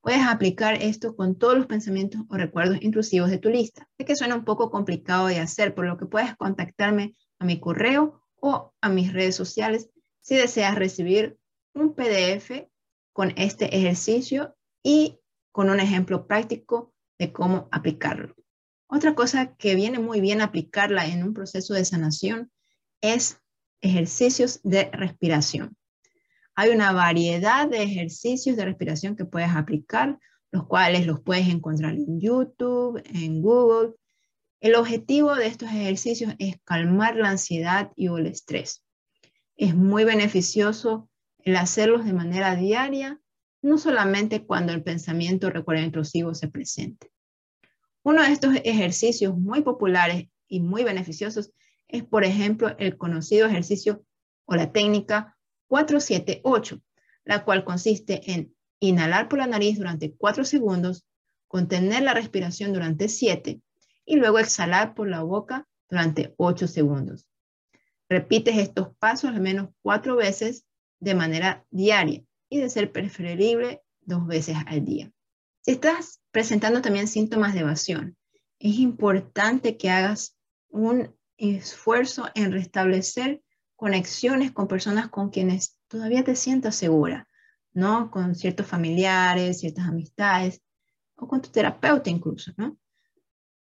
Puedes 0.00 0.26
aplicar 0.26 0.74
esto 0.82 1.14
con 1.14 1.38
todos 1.38 1.56
los 1.56 1.66
pensamientos 1.66 2.22
o 2.28 2.36
recuerdos 2.36 2.82
intrusivos 2.82 3.30
de 3.30 3.38
tu 3.38 3.48
lista. 3.48 3.88
Sé 3.96 4.04
que 4.04 4.16
suena 4.16 4.34
un 4.34 4.44
poco 4.44 4.70
complicado 4.70 5.28
de 5.28 5.38
hacer, 5.38 5.74
por 5.74 5.86
lo 5.86 5.96
que 5.96 6.06
puedes 6.06 6.36
contactarme 6.36 7.14
a 7.38 7.44
mi 7.44 7.60
correo 7.60 8.20
o 8.34 8.74
a 8.80 8.88
mis 8.88 9.12
redes 9.12 9.36
sociales 9.36 9.90
si 10.20 10.34
deseas 10.34 10.74
recibir 10.74 11.38
un 11.74 11.94
PDF 11.94 12.68
con 13.12 13.32
este 13.36 13.76
ejercicio 13.76 14.56
y 14.82 15.20
con 15.52 15.70
un 15.70 15.78
ejemplo 15.78 16.26
práctico 16.26 16.92
de 17.18 17.32
cómo 17.32 17.68
aplicarlo. 17.70 18.34
Otra 18.88 19.14
cosa 19.14 19.54
que 19.54 19.74
viene 19.74 20.00
muy 20.00 20.20
bien 20.20 20.40
aplicarla 20.40 21.06
en 21.06 21.22
un 21.22 21.32
proceso 21.32 21.74
de 21.74 21.84
sanación 21.84 22.50
es 23.02 23.38
ejercicios 23.82 24.60
de 24.62 24.90
respiración. 24.92 25.76
Hay 26.54 26.70
una 26.70 26.92
variedad 26.92 27.68
de 27.68 27.82
ejercicios 27.82 28.56
de 28.56 28.64
respiración 28.64 29.16
que 29.16 29.24
puedes 29.24 29.50
aplicar, 29.50 30.18
los 30.50 30.66
cuales 30.66 31.06
los 31.06 31.20
puedes 31.20 31.48
encontrar 31.48 31.94
en 31.94 32.20
YouTube, 32.20 33.02
en 33.12 33.42
Google. 33.42 33.94
El 34.60 34.76
objetivo 34.76 35.34
de 35.34 35.46
estos 35.46 35.68
ejercicios 35.70 36.34
es 36.38 36.56
calmar 36.64 37.16
la 37.16 37.30
ansiedad 37.30 37.90
y 37.96 38.06
el 38.06 38.26
estrés. 38.26 38.84
Es 39.56 39.74
muy 39.74 40.04
beneficioso 40.04 41.10
el 41.38 41.56
hacerlos 41.56 42.04
de 42.04 42.12
manera 42.12 42.54
diaria, 42.54 43.20
no 43.62 43.78
solamente 43.78 44.44
cuando 44.44 44.72
el 44.72 44.82
pensamiento 44.82 45.50
recuerdo 45.50 45.82
intrusivo 45.82 46.34
se 46.34 46.48
presente. 46.48 47.10
Uno 48.04 48.22
de 48.22 48.32
estos 48.32 48.54
ejercicios 48.64 49.36
muy 49.36 49.62
populares 49.62 50.28
y 50.48 50.60
muy 50.60 50.84
beneficiosos 50.84 51.52
es, 51.92 52.02
por 52.02 52.24
ejemplo, 52.24 52.74
el 52.78 52.96
conocido 52.96 53.46
ejercicio 53.46 54.04
o 54.46 54.56
la 54.56 54.72
técnica 54.72 55.36
478, 55.68 56.82
la 57.24 57.44
cual 57.44 57.64
consiste 57.64 58.32
en 58.32 58.54
inhalar 58.80 59.28
por 59.28 59.38
la 59.38 59.46
nariz 59.46 59.78
durante 59.78 60.12
4 60.16 60.44
segundos, 60.44 61.06
contener 61.46 62.02
la 62.02 62.14
respiración 62.14 62.72
durante 62.72 63.08
7 63.08 63.60
y 64.06 64.16
luego 64.16 64.38
exhalar 64.38 64.94
por 64.94 65.06
la 65.08 65.22
boca 65.22 65.68
durante 65.88 66.34
8 66.38 66.66
segundos. 66.66 67.28
Repites 68.08 68.56
estos 68.56 68.96
pasos 68.96 69.30
al 69.30 69.40
menos 69.40 69.68
4 69.82 70.16
veces 70.16 70.64
de 70.98 71.14
manera 71.14 71.66
diaria 71.70 72.24
y 72.48 72.58
de 72.58 72.70
ser 72.70 72.90
preferible 72.90 73.82
dos 74.00 74.26
veces 74.26 74.56
al 74.66 74.84
día. 74.84 75.12
Si 75.60 75.72
estás 75.72 76.22
presentando 76.30 76.80
también 76.80 77.06
síntomas 77.06 77.54
de 77.54 77.60
evasión, 77.60 78.16
es 78.58 78.78
importante 78.78 79.76
que 79.76 79.90
hagas 79.90 80.36
un 80.70 81.14
esfuerzo 81.50 82.28
en 82.34 82.52
restablecer 82.52 83.42
conexiones 83.76 84.52
con 84.52 84.68
personas 84.68 85.08
con 85.08 85.30
quienes 85.30 85.78
todavía 85.88 86.22
te 86.22 86.36
sientas 86.36 86.76
segura, 86.76 87.28
¿no? 87.72 88.10
Con 88.10 88.34
ciertos 88.34 88.66
familiares, 88.66 89.60
ciertas 89.60 89.86
amistades 89.86 90.62
o 91.16 91.26
con 91.26 91.42
tu 91.42 91.50
terapeuta 91.50 92.08
incluso, 92.08 92.52
¿no? 92.56 92.78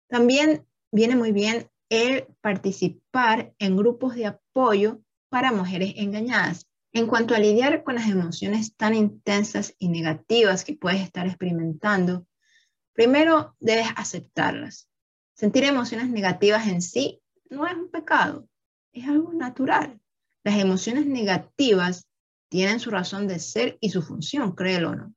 También 0.09 0.65
viene 0.93 1.17
muy 1.17 1.33
bien 1.33 1.69
el 1.89 2.27
participar 2.41 3.55
en 3.59 3.77
grupos 3.77 4.15
de 4.15 4.27
apoyo 4.27 5.01
para 5.29 5.51
mujeres 5.51 5.95
engañadas. 5.97 6.69
En 6.93 7.09
cuanto 7.09 7.35
a 7.35 7.41
lidiar 7.41 7.83
con 7.83 7.97
las 7.97 8.09
emociones 8.09 8.77
tan 8.77 8.95
intensas 8.95 9.75
y 9.81 9.89
negativas 9.89 10.65
que 10.65 10.77
puedes 10.77 11.01
estar 11.01 11.27
experimentando, 11.27 12.25
primero 12.93 13.57
debes 13.59 13.89
aceptarlas. 13.97 14.89
Sentir 15.35 15.65
emociones 15.65 16.09
negativas 16.09 16.69
en 16.69 16.81
sí 16.81 17.21
no 17.55 17.67
es 17.67 17.75
un 17.75 17.91
pecado, 17.91 18.49
es 18.93 19.07
algo 19.09 19.33
natural. 19.33 20.01
Las 20.45 20.59
emociones 20.59 21.07
negativas 21.07 22.09
tienen 22.51 22.81
su 22.81 22.91
razón 22.91 23.27
de 23.27 23.39
ser 23.39 23.79
y 23.81 23.91
su 23.91 24.03
función, 24.03 24.55
créelo 24.55 24.91
o 24.91 24.95
no. 24.97 25.15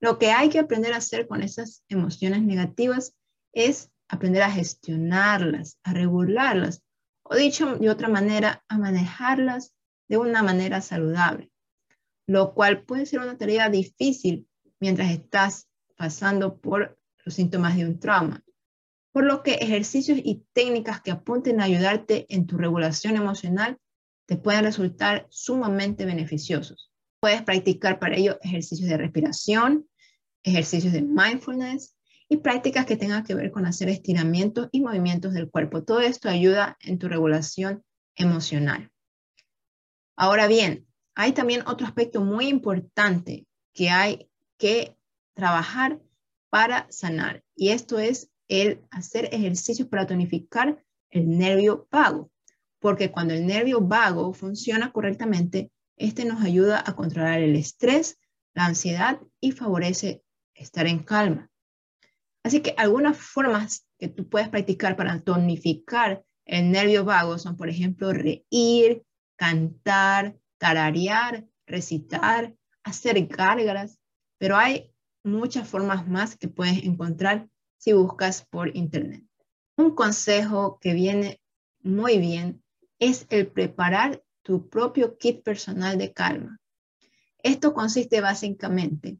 Lo 0.00 0.18
que 0.18 0.32
hay 0.32 0.48
que 0.48 0.58
aprender 0.58 0.92
a 0.92 0.98
hacer 0.98 1.26
con 1.26 1.42
esas 1.42 1.84
emociones 1.88 2.42
negativas 2.42 3.14
es 3.52 3.90
aprender 4.08 4.42
a 4.42 4.50
gestionarlas, 4.50 5.78
a 5.84 5.92
regularlas, 5.92 6.82
o 7.22 7.36
dicho 7.36 7.76
de 7.76 7.88
otra 7.88 8.08
manera, 8.08 8.64
a 8.68 8.78
manejarlas 8.78 9.74
de 10.08 10.18
una 10.18 10.42
manera 10.42 10.80
saludable, 10.80 11.50
lo 12.26 12.52
cual 12.52 12.82
puede 12.82 13.06
ser 13.06 13.20
una 13.20 13.38
tarea 13.38 13.70
difícil 13.70 14.48
mientras 14.80 15.10
estás 15.10 15.68
pasando 15.96 16.60
por 16.60 16.98
los 17.24 17.34
síntomas 17.34 17.76
de 17.76 17.86
un 17.86 18.00
trauma. 18.00 18.42
Por 19.12 19.24
lo 19.24 19.42
que 19.42 19.54
ejercicios 19.54 20.18
y 20.22 20.44
técnicas 20.52 21.02
que 21.02 21.10
apunten 21.10 21.60
a 21.60 21.64
ayudarte 21.64 22.26
en 22.28 22.46
tu 22.46 22.56
regulación 22.56 23.16
emocional 23.16 23.78
te 24.26 24.36
pueden 24.36 24.64
resultar 24.64 25.26
sumamente 25.30 26.06
beneficiosos. 26.06 26.90
Puedes 27.20 27.42
practicar 27.42 27.98
para 27.98 28.16
ello 28.16 28.38
ejercicios 28.42 28.88
de 28.88 28.96
respiración, 28.96 29.86
ejercicios 30.42 30.92
de 30.92 31.02
mindfulness 31.02 31.96
y 32.28 32.38
prácticas 32.38 32.86
que 32.86 32.96
tengan 32.96 33.24
que 33.24 33.34
ver 33.34 33.50
con 33.50 33.66
hacer 33.66 33.90
estiramientos 33.90 34.68
y 34.72 34.80
movimientos 34.80 35.34
del 35.34 35.50
cuerpo. 35.50 35.84
Todo 35.84 36.00
esto 36.00 36.30
ayuda 36.30 36.78
en 36.80 36.98
tu 36.98 37.08
regulación 37.08 37.84
emocional. 38.16 38.90
Ahora 40.16 40.46
bien, 40.46 40.86
hay 41.14 41.32
también 41.32 41.62
otro 41.66 41.86
aspecto 41.86 42.22
muy 42.22 42.48
importante 42.48 43.46
que 43.74 43.90
hay 43.90 44.30
que 44.56 44.96
trabajar 45.34 46.00
para 46.48 46.86
sanar 46.90 47.44
y 47.54 47.68
esto 47.68 47.98
es 47.98 48.31
el 48.52 48.84
hacer 48.90 49.30
ejercicios 49.32 49.88
para 49.88 50.06
tonificar 50.06 50.84
el 51.08 51.38
nervio 51.38 51.88
vago, 51.90 52.30
porque 52.80 53.10
cuando 53.10 53.32
el 53.32 53.46
nervio 53.46 53.80
vago 53.80 54.34
funciona 54.34 54.92
correctamente, 54.92 55.72
este 55.96 56.26
nos 56.26 56.42
ayuda 56.42 56.84
a 56.84 56.94
controlar 56.94 57.40
el 57.40 57.56
estrés, 57.56 58.18
la 58.52 58.66
ansiedad 58.66 59.20
y 59.40 59.52
favorece 59.52 60.22
estar 60.54 60.86
en 60.86 60.98
calma. 60.98 61.50
Así 62.42 62.60
que 62.60 62.74
algunas 62.76 63.16
formas 63.16 63.86
que 63.98 64.08
tú 64.08 64.28
puedes 64.28 64.50
practicar 64.50 64.96
para 64.96 65.18
tonificar 65.20 66.22
el 66.44 66.70
nervio 66.70 67.06
vago 67.06 67.38
son, 67.38 67.56
por 67.56 67.70
ejemplo, 67.70 68.12
reír, 68.12 69.02
cantar, 69.36 70.36
tararear, 70.58 71.46
recitar, 71.66 72.54
hacer 72.84 73.26
gárgaras, 73.28 73.98
pero 74.36 74.58
hay 74.58 74.92
muchas 75.24 75.66
formas 75.66 76.06
más 76.06 76.36
que 76.36 76.48
puedes 76.48 76.84
encontrar 76.84 77.48
si 77.82 77.92
buscas 77.92 78.46
por 78.48 78.76
internet. 78.76 79.24
Un 79.76 79.96
consejo 79.96 80.78
que 80.80 80.94
viene 80.94 81.40
muy 81.80 82.18
bien 82.18 82.62
es 83.00 83.26
el 83.28 83.48
preparar 83.48 84.22
tu 84.42 84.68
propio 84.68 85.18
kit 85.18 85.42
personal 85.42 85.98
de 85.98 86.12
calma. 86.12 86.60
Esto 87.42 87.74
consiste 87.74 88.20
básicamente 88.20 89.18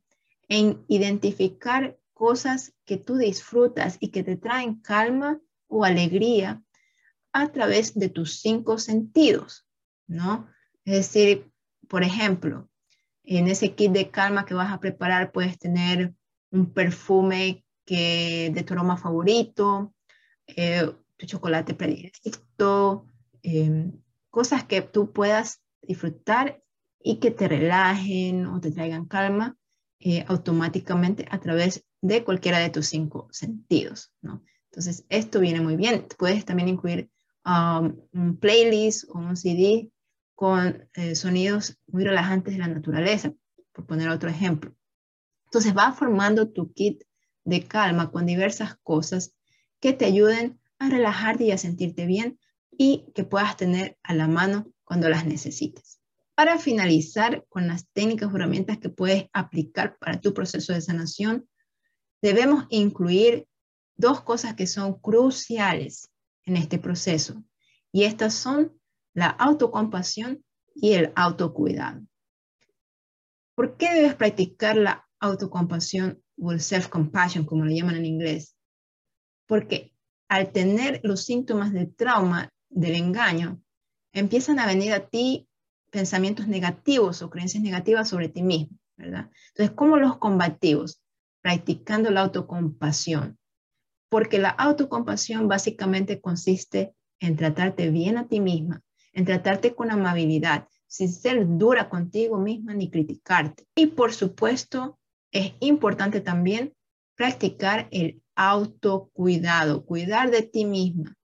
en 0.48 0.84
identificar 0.86 1.98
cosas 2.12 2.72
que 2.84 2.98
tú 2.98 3.16
disfrutas 3.16 3.96
y 3.98 4.10
que 4.10 4.22
te 4.22 4.36
traen 4.36 4.80
calma 4.80 5.40
o 5.66 5.84
alegría 5.84 6.62
a 7.32 7.50
través 7.50 7.98
de 7.98 8.10
tus 8.10 8.38
cinco 8.38 8.78
sentidos. 8.78 9.66
¿no? 10.06 10.48
Es 10.84 10.94
decir, 10.94 11.50
por 11.88 12.04
ejemplo, 12.04 12.70
en 13.24 13.48
ese 13.48 13.74
kit 13.74 13.90
de 13.90 14.08
calma 14.08 14.46
que 14.46 14.54
vas 14.54 14.72
a 14.72 14.78
preparar 14.78 15.32
puedes 15.32 15.58
tener 15.58 16.14
un 16.52 16.72
perfume 16.72 17.64
que, 17.84 18.50
de 18.54 18.62
tu 18.62 18.74
aroma 18.74 18.96
favorito, 18.96 19.94
eh, 20.46 20.90
tu 21.16 21.26
chocolate 21.26 21.74
predilecto, 21.74 23.06
em, 23.42 23.92
cosas 24.30 24.64
que 24.64 24.82
tú 24.82 25.12
puedas 25.12 25.62
disfrutar 25.82 26.62
y 27.02 27.18
que 27.18 27.30
te 27.30 27.48
relajen 27.48 28.46
o 28.46 28.60
te 28.60 28.70
traigan 28.70 29.06
calma 29.06 29.56
eh, 29.98 30.24
automáticamente 30.28 31.26
a 31.30 31.38
través 31.38 31.84
de 32.00 32.24
cualquiera 32.24 32.58
de 32.58 32.70
tus 32.70 32.86
cinco 32.86 33.28
sentidos, 33.30 34.12
¿no? 34.20 34.42
Entonces, 34.70 35.04
esto 35.10 35.38
viene 35.38 35.60
muy 35.60 35.76
bien. 35.76 36.06
Puedes 36.18 36.44
también 36.44 36.68
incluir 36.68 37.10
um, 37.44 37.94
un 38.12 38.36
playlist 38.38 39.04
o 39.10 39.18
un 39.18 39.36
CD 39.36 39.92
con 40.34 40.88
eh, 40.94 41.14
sonidos 41.14 41.78
muy 41.86 42.04
relajantes 42.04 42.54
de 42.54 42.60
la 42.60 42.68
naturaleza, 42.68 43.32
por 43.72 43.86
poner 43.86 44.08
otro 44.08 44.30
ejemplo. 44.30 44.74
Entonces 45.44 45.76
va 45.76 45.92
formando 45.92 46.48
tu 46.48 46.72
kit 46.72 47.04
de 47.44 47.66
calma 47.66 48.10
con 48.10 48.26
diversas 48.26 48.76
cosas 48.82 49.34
que 49.80 49.92
te 49.92 50.04
ayuden 50.04 50.60
a 50.78 50.88
relajarte 50.88 51.44
y 51.44 51.50
a 51.50 51.58
sentirte 51.58 52.06
bien 52.06 52.38
y 52.70 53.06
que 53.14 53.24
puedas 53.24 53.56
tener 53.56 53.98
a 54.02 54.14
la 54.14 54.28
mano 54.28 54.72
cuando 54.84 55.08
las 55.08 55.26
necesites. 55.26 56.00
Para 56.34 56.58
finalizar 56.58 57.44
con 57.48 57.68
las 57.68 57.86
técnicas 57.92 58.32
o 58.32 58.36
herramientas 58.36 58.78
que 58.78 58.88
puedes 58.88 59.26
aplicar 59.32 59.98
para 59.98 60.20
tu 60.20 60.32
proceso 60.32 60.72
de 60.72 60.80
sanación, 60.80 61.48
debemos 62.22 62.66
incluir 62.70 63.46
dos 63.96 64.22
cosas 64.22 64.54
que 64.54 64.66
son 64.66 64.98
cruciales 64.98 66.10
en 66.44 66.56
este 66.56 66.78
proceso. 66.78 67.44
Y 67.92 68.04
estas 68.04 68.34
son 68.34 68.72
la 69.14 69.28
autocompasión 69.28 70.44
y 70.74 70.94
el 70.94 71.12
autocuidado. 71.14 72.00
¿Por 73.54 73.76
qué 73.76 73.92
debes 73.92 74.14
practicar 74.14 74.76
la 74.76 75.06
autocompasión 75.20 76.21
o 76.38 76.52
el 76.52 76.60
self-compassion, 76.60 77.44
como 77.44 77.64
lo 77.64 77.70
llaman 77.70 77.96
en 77.96 78.06
inglés? 78.06 78.56
Porque 79.46 79.92
al 80.28 80.52
tener 80.52 81.00
los 81.02 81.24
síntomas 81.24 81.72
de 81.72 81.86
trauma 81.86 82.48
del 82.70 82.94
engaño, 82.94 83.62
empiezan 84.12 84.58
a 84.58 84.66
venir 84.66 84.92
a 84.92 85.08
ti 85.08 85.48
pensamientos 85.90 86.48
negativos 86.48 87.20
o 87.22 87.28
creencias 87.28 87.62
negativas 87.62 88.08
sobre 88.08 88.28
ti 88.28 88.42
mismo, 88.42 88.78
¿verdad? 88.96 89.30
Entonces, 89.48 89.76
¿cómo 89.76 89.96
los 89.98 90.16
combatimos? 90.16 91.02
Practicando 91.42 92.10
la 92.10 92.22
autocompasión. 92.22 93.38
Porque 94.08 94.38
la 94.38 94.48
autocompasión 94.48 95.48
básicamente 95.48 96.20
consiste 96.20 96.94
en 97.20 97.36
tratarte 97.36 97.90
bien 97.90 98.16
a 98.16 98.26
ti 98.26 98.40
misma, 98.40 98.82
en 99.12 99.24
tratarte 99.24 99.74
con 99.74 99.90
amabilidad, 99.90 100.66
sin 100.86 101.12
ser 101.12 101.46
dura 101.58 101.88
contigo 101.88 102.38
misma 102.38 102.74
ni 102.74 102.90
criticarte. 102.90 103.66
Y 103.74 103.88
por 103.88 104.12
supuesto, 104.12 104.98
es 105.32 105.54
importante 105.60 106.20
también 106.20 106.74
practicar 107.16 107.88
el 107.90 108.22
autocuidado, 108.34 109.84
cuidar 109.84 110.30
de 110.30 110.42
ti 110.42 110.64
misma, 110.64 111.16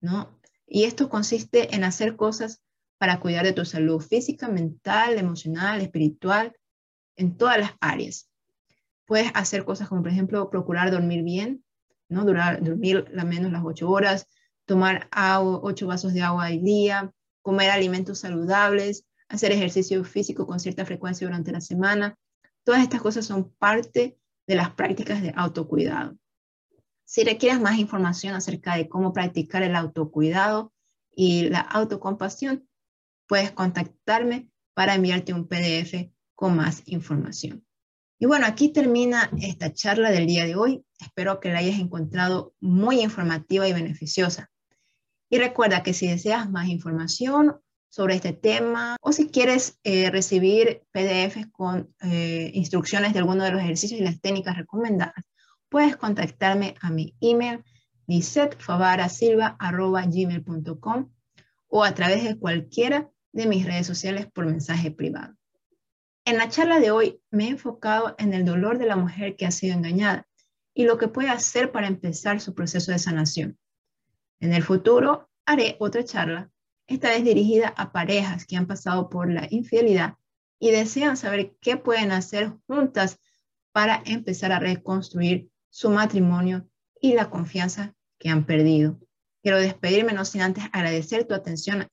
¿no? 0.00 0.38
Y 0.66 0.84
esto 0.84 1.08
consiste 1.08 1.74
en 1.74 1.84
hacer 1.84 2.16
cosas 2.16 2.62
para 2.98 3.20
cuidar 3.20 3.44
de 3.44 3.52
tu 3.52 3.64
salud 3.64 4.00
física, 4.00 4.48
mental, 4.48 5.18
emocional, 5.18 5.80
espiritual, 5.80 6.56
en 7.16 7.36
todas 7.36 7.58
las 7.58 7.72
áreas. 7.80 8.30
Puedes 9.06 9.30
hacer 9.34 9.64
cosas 9.64 9.88
como, 9.88 10.02
por 10.02 10.10
ejemplo, 10.10 10.48
procurar 10.50 10.90
dormir 10.90 11.22
bien, 11.22 11.64
¿no? 12.08 12.24
Durar, 12.24 12.62
dormir 12.62 13.06
la 13.12 13.24
menos 13.24 13.52
las 13.52 13.62
ocho 13.64 13.90
horas, 13.90 14.26
tomar 14.66 15.08
agua, 15.10 15.60
ocho 15.62 15.86
vasos 15.86 16.14
de 16.14 16.22
agua 16.22 16.46
al 16.46 16.62
día, 16.62 17.12
comer 17.42 17.70
alimentos 17.70 18.20
saludables, 18.20 19.04
hacer 19.28 19.52
ejercicio 19.52 20.02
físico 20.04 20.46
con 20.46 20.60
cierta 20.60 20.84
frecuencia 20.84 21.26
durante 21.26 21.52
la 21.52 21.60
semana. 21.60 22.16
Todas 22.64 22.82
estas 22.82 23.02
cosas 23.02 23.26
son 23.26 23.50
parte 23.58 24.18
de 24.46 24.54
las 24.54 24.70
prácticas 24.70 25.22
de 25.22 25.32
autocuidado. 25.36 26.16
Si 27.04 27.22
requieres 27.22 27.60
más 27.60 27.78
información 27.78 28.34
acerca 28.34 28.76
de 28.76 28.88
cómo 28.88 29.12
practicar 29.12 29.62
el 29.62 29.76
autocuidado 29.76 30.72
y 31.14 31.48
la 31.50 31.60
autocompasión, 31.60 32.66
puedes 33.26 33.52
contactarme 33.52 34.48
para 34.74 34.94
enviarte 34.94 35.32
un 35.32 35.46
PDF 35.46 36.10
con 36.34 36.56
más 36.56 36.82
información. 36.86 37.64
Y 38.18 38.26
bueno, 38.26 38.46
aquí 38.46 38.70
termina 38.70 39.30
esta 39.40 39.72
charla 39.72 40.10
del 40.10 40.26
día 40.26 40.46
de 40.46 40.56
hoy. 40.56 40.84
Espero 40.98 41.40
que 41.40 41.50
la 41.50 41.58
hayas 41.58 41.78
encontrado 41.78 42.54
muy 42.60 43.00
informativa 43.00 43.68
y 43.68 43.72
beneficiosa. 43.72 44.50
Y 45.28 45.38
recuerda 45.38 45.82
que 45.82 45.92
si 45.92 46.06
deseas 46.06 46.50
más 46.50 46.68
información 46.68 47.60
sobre 47.94 48.16
este 48.16 48.32
tema 48.32 48.96
o 49.00 49.12
si 49.12 49.28
quieres 49.28 49.78
eh, 49.84 50.10
recibir 50.10 50.82
PDFs 50.90 51.46
con 51.52 51.94
eh, 52.00 52.50
instrucciones 52.52 53.12
de 53.12 53.20
alguno 53.20 53.44
de 53.44 53.52
los 53.52 53.60
ejercicios 53.60 54.00
y 54.00 54.02
las 54.02 54.20
técnicas 54.20 54.56
recomendadas, 54.56 55.24
puedes 55.68 55.96
contactarme 55.96 56.74
a 56.80 56.90
mi 56.90 57.14
email 57.20 57.62
gmail.com 60.08 61.10
o 61.68 61.84
a 61.84 61.94
través 61.94 62.24
de 62.24 62.36
cualquiera 62.36 63.08
de 63.30 63.46
mis 63.46 63.64
redes 63.64 63.86
sociales 63.86 64.26
por 64.26 64.46
mensaje 64.46 64.90
privado. 64.90 65.36
En 66.24 66.38
la 66.38 66.48
charla 66.48 66.80
de 66.80 66.90
hoy 66.90 67.20
me 67.30 67.44
he 67.44 67.50
enfocado 67.50 68.16
en 68.18 68.34
el 68.34 68.44
dolor 68.44 68.78
de 68.78 68.86
la 68.86 68.96
mujer 68.96 69.36
que 69.36 69.46
ha 69.46 69.52
sido 69.52 69.76
engañada 69.76 70.26
y 70.74 70.84
lo 70.84 70.98
que 70.98 71.06
puede 71.06 71.28
hacer 71.28 71.70
para 71.70 71.86
empezar 71.86 72.40
su 72.40 72.56
proceso 72.56 72.90
de 72.90 72.98
sanación. 72.98 73.56
En 74.40 74.52
el 74.52 74.64
futuro 74.64 75.30
haré 75.46 75.76
otra 75.78 76.04
charla, 76.04 76.50
esta 76.86 77.08
vez 77.10 77.24
dirigida 77.24 77.68
a 77.68 77.92
parejas 77.92 78.46
que 78.46 78.56
han 78.56 78.66
pasado 78.66 79.08
por 79.08 79.30
la 79.30 79.46
infidelidad 79.50 80.16
y 80.58 80.70
desean 80.70 81.16
saber 81.16 81.56
qué 81.60 81.76
pueden 81.76 82.12
hacer 82.12 82.52
juntas 82.66 83.18
para 83.72 84.02
empezar 84.06 84.52
a 84.52 84.58
reconstruir 84.58 85.50
su 85.70 85.90
matrimonio 85.90 86.68
y 87.00 87.14
la 87.14 87.30
confianza 87.30 87.94
que 88.18 88.28
han 88.28 88.46
perdido. 88.46 88.98
Quiero 89.42 89.58
despedirme 89.58 90.12
no 90.12 90.24
sin 90.24 90.42
antes 90.42 90.64
agradecer 90.72 91.26
tu 91.26 91.34
atención 91.34 91.88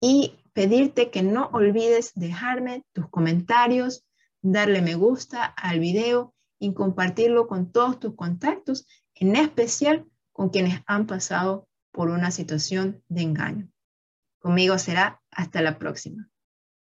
y 0.00 0.38
pedirte 0.52 1.10
que 1.10 1.22
no 1.22 1.50
olvides 1.52 2.12
dejarme 2.14 2.84
tus 2.92 3.08
comentarios, 3.08 4.04
darle 4.42 4.82
me 4.82 4.94
gusta 4.94 5.44
al 5.44 5.78
video 5.78 6.34
y 6.58 6.72
compartirlo 6.72 7.46
con 7.46 7.70
todos 7.70 8.00
tus 8.00 8.14
contactos, 8.14 8.86
en 9.14 9.36
especial 9.36 10.06
con 10.32 10.48
quienes 10.48 10.80
han 10.86 11.06
pasado 11.06 11.68
por 11.92 12.10
una 12.10 12.30
situación 12.30 13.02
de 13.08 13.22
engaño. 13.22 13.68
Conmigo 14.40 14.78
será 14.78 15.20
hasta 15.30 15.60
la 15.60 15.78
próxima. 15.78 16.29